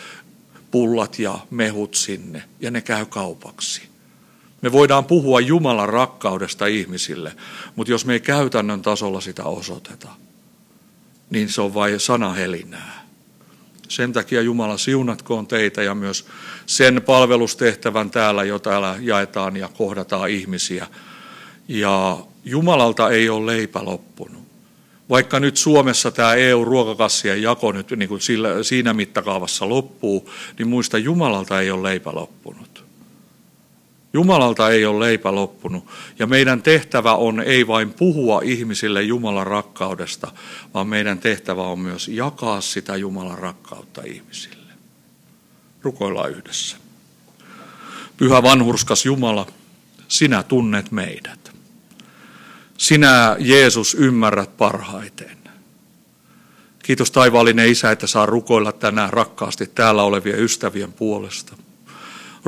pullat 0.72 1.20
ja 1.20 1.40
mehut 1.52 1.96
sinne 1.96 2.44
ja 2.60 2.72
ne 2.72 2.82
käy 2.82 3.06
kaupaksi. 3.06 3.82
Me 4.62 4.72
voidaan 4.72 5.06
puhua 5.06 5.40
Jumalan 5.40 5.90
rakkaudesta 5.90 6.66
ihmisille, 6.66 7.36
mutta 7.76 7.92
jos 7.92 8.06
me 8.06 8.14
ei 8.14 8.20
käytännön 8.20 8.82
tasolla 8.82 9.22
sitä 9.22 9.44
osoiteta, 9.44 10.10
niin 11.30 11.50
se 11.50 11.62
on 11.62 11.74
vain 11.74 12.00
sanahelinää. 12.00 12.97
Sen 13.88 14.14
takia 14.14 14.42
Jumala 14.42 14.78
siunatkoon 14.78 15.48
teitä 15.48 15.84
ja 15.84 15.96
myös 15.96 16.26
sen 16.66 17.02
palvelustehtävän 17.06 18.12
täällä, 18.12 18.44
jo 18.44 18.60
täällä 18.60 18.96
jaetaan 19.00 19.58
ja 19.58 19.70
kohdataan 19.78 20.30
ihmisiä. 20.30 20.88
Ja 21.68 22.18
Jumalalta 22.46 23.10
ei 23.10 23.30
ole 23.30 23.46
leipä 23.46 23.86
loppunut. 23.86 24.44
Vaikka 25.10 25.40
nyt 25.40 25.58
Suomessa 25.58 26.12
tämä 26.12 26.34
EU-ruokakassien 26.34 27.42
jako 27.42 27.72
nyt 27.72 27.92
niin 27.92 28.10
kuin 28.10 28.22
siinä 28.62 28.94
mittakaavassa 28.94 29.70
loppuu, 29.70 30.30
niin 30.58 30.68
muista 30.68 30.98
Jumalalta 30.98 31.62
ei 31.62 31.72
ole 31.72 31.84
leipä 31.84 32.12
loppunut. 32.14 32.77
Jumalalta 34.18 34.70
ei 34.70 34.86
ole 34.86 35.06
leipä 35.06 35.36
loppunut 35.36 35.86
ja 36.20 36.28
meidän 36.28 36.62
tehtävä 36.62 37.16
on 37.16 37.40
ei 37.40 37.68
vain 37.68 37.94
puhua 37.94 38.42
ihmisille 38.44 39.04
Jumalan 39.04 39.48
rakkaudesta, 39.48 40.32
vaan 40.74 40.88
meidän 40.88 41.20
tehtävä 41.20 41.62
on 41.62 41.80
myös 41.80 42.08
jakaa 42.08 42.62
sitä 42.62 42.96
Jumalan 42.96 43.38
rakkautta 43.38 44.02
ihmisille. 44.06 44.74
Rukoillaan 45.82 46.32
yhdessä. 46.32 46.78
Pyhä 48.18 48.44
vanhurskas 48.44 49.06
Jumala, 49.06 49.48
sinä 50.08 50.44
tunnet 50.44 50.92
meidät. 50.92 51.52
Sinä, 52.78 53.36
Jeesus, 53.40 53.94
ymmärrät 54.00 54.58
parhaiten. 54.58 55.38
Kiitos 56.84 57.12
taivaallinen 57.12 57.70
Isä, 57.70 57.92
että 57.92 58.08
saa 58.08 58.26
rukoilla 58.26 58.72
tänään 58.72 59.14
rakkaasti 59.14 59.68
täällä 59.68 60.04
olevien 60.04 60.40
ystävien 60.40 60.94
puolesta– 60.94 61.58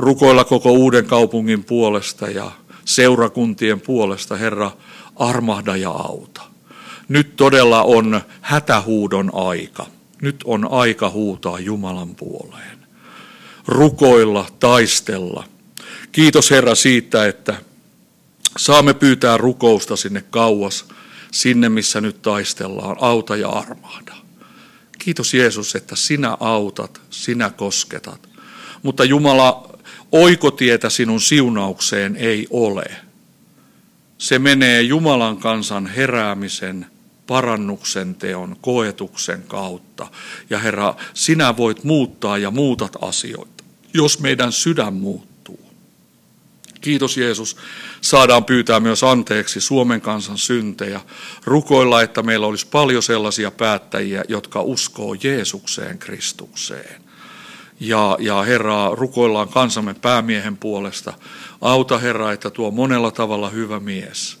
rukoilla 0.00 0.44
koko 0.44 0.72
uuden 0.72 1.06
kaupungin 1.06 1.64
puolesta 1.64 2.30
ja 2.30 2.50
seurakuntien 2.84 3.80
puolesta, 3.80 4.36
Herra, 4.36 4.70
armahda 5.16 5.76
ja 5.76 5.90
auta. 5.90 6.42
Nyt 7.08 7.36
todella 7.36 7.82
on 7.82 8.20
hätähuudon 8.40 9.30
aika. 9.34 9.86
Nyt 10.22 10.36
on 10.44 10.72
aika 10.72 11.10
huutaa 11.10 11.58
Jumalan 11.58 12.14
puoleen. 12.14 12.78
Rukoilla, 13.66 14.46
taistella. 14.60 15.44
Kiitos 16.12 16.50
Herra 16.50 16.74
siitä, 16.74 17.26
että 17.26 17.54
saamme 18.58 18.94
pyytää 18.94 19.36
rukousta 19.36 19.96
sinne 19.96 20.24
kauas, 20.30 20.84
sinne 21.32 21.68
missä 21.68 22.00
nyt 22.00 22.22
taistellaan. 22.22 22.96
Auta 23.00 23.36
ja 23.36 23.48
armahda. 23.48 24.14
Kiitos 24.98 25.34
Jeesus, 25.34 25.74
että 25.74 25.96
sinä 25.96 26.36
autat, 26.40 27.00
sinä 27.10 27.50
kosketat. 27.50 28.28
Mutta 28.82 29.04
Jumala, 29.04 29.69
oikotietä 30.12 30.90
sinun 30.90 31.20
siunaukseen 31.20 32.16
ei 32.16 32.46
ole. 32.50 32.84
Se 34.18 34.38
menee 34.38 34.82
Jumalan 34.82 35.36
kansan 35.36 35.86
heräämisen, 35.86 36.86
parannuksen 37.26 38.14
teon, 38.14 38.56
koetuksen 38.60 39.42
kautta. 39.42 40.06
Ja 40.50 40.58
Herra, 40.58 40.94
sinä 41.14 41.56
voit 41.56 41.84
muuttaa 41.84 42.38
ja 42.38 42.50
muutat 42.50 42.92
asioita, 43.00 43.64
jos 43.94 44.20
meidän 44.20 44.52
sydän 44.52 44.94
muuttuu. 44.94 45.30
Kiitos 46.80 47.16
Jeesus. 47.16 47.56
Saadaan 48.00 48.44
pyytää 48.44 48.80
myös 48.80 49.02
anteeksi 49.02 49.60
Suomen 49.60 50.00
kansan 50.00 50.38
syntejä. 50.38 51.00
Rukoilla, 51.44 52.02
että 52.02 52.22
meillä 52.22 52.46
olisi 52.46 52.66
paljon 52.66 53.02
sellaisia 53.02 53.50
päättäjiä, 53.50 54.24
jotka 54.28 54.62
uskoo 54.62 55.16
Jeesukseen 55.22 55.98
Kristukseen. 55.98 57.09
Ja, 57.80 58.16
ja 58.20 58.42
Herra, 58.42 58.90
rukoillaan 58.92 59.48
kansamme 59.48 59.94
päämiehen 59.94 60.56
puolesta. 60.56 61.12
Auta 61.60 61.98
Herra, 61.98 62.32
että 62.32 62.50
tuo 62.50 62.70
monella 62.70 63.10
tavalla 63.10 63.50
hyvä 63.50 63.80
mies 63.80 64.40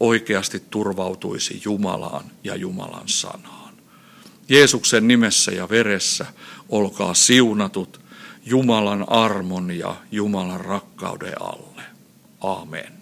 oikeasti 0.00 0.62
turvautuisi 0.70 1.60
Jumalaan 1.64 2.24
ja 2.44 2.56
Jumalan 2.56 3.08
sanaan. 3.08 3.74
Jeesuksen 4.48 5.08
nimessä 5.08 5.52
ja 5.52 5.68
veressä 5.68 6.26
olkaa 6.68 7.14
siunatut 7.14 8.00
Jumalan 8.46 9.12
armon 9.12 9.70
ja 9.70 9.96
Jumalan 10.12 10.60
rakkauden 10.60 11.42
alle. 11.42 11.82
Amen. 12.40 12.99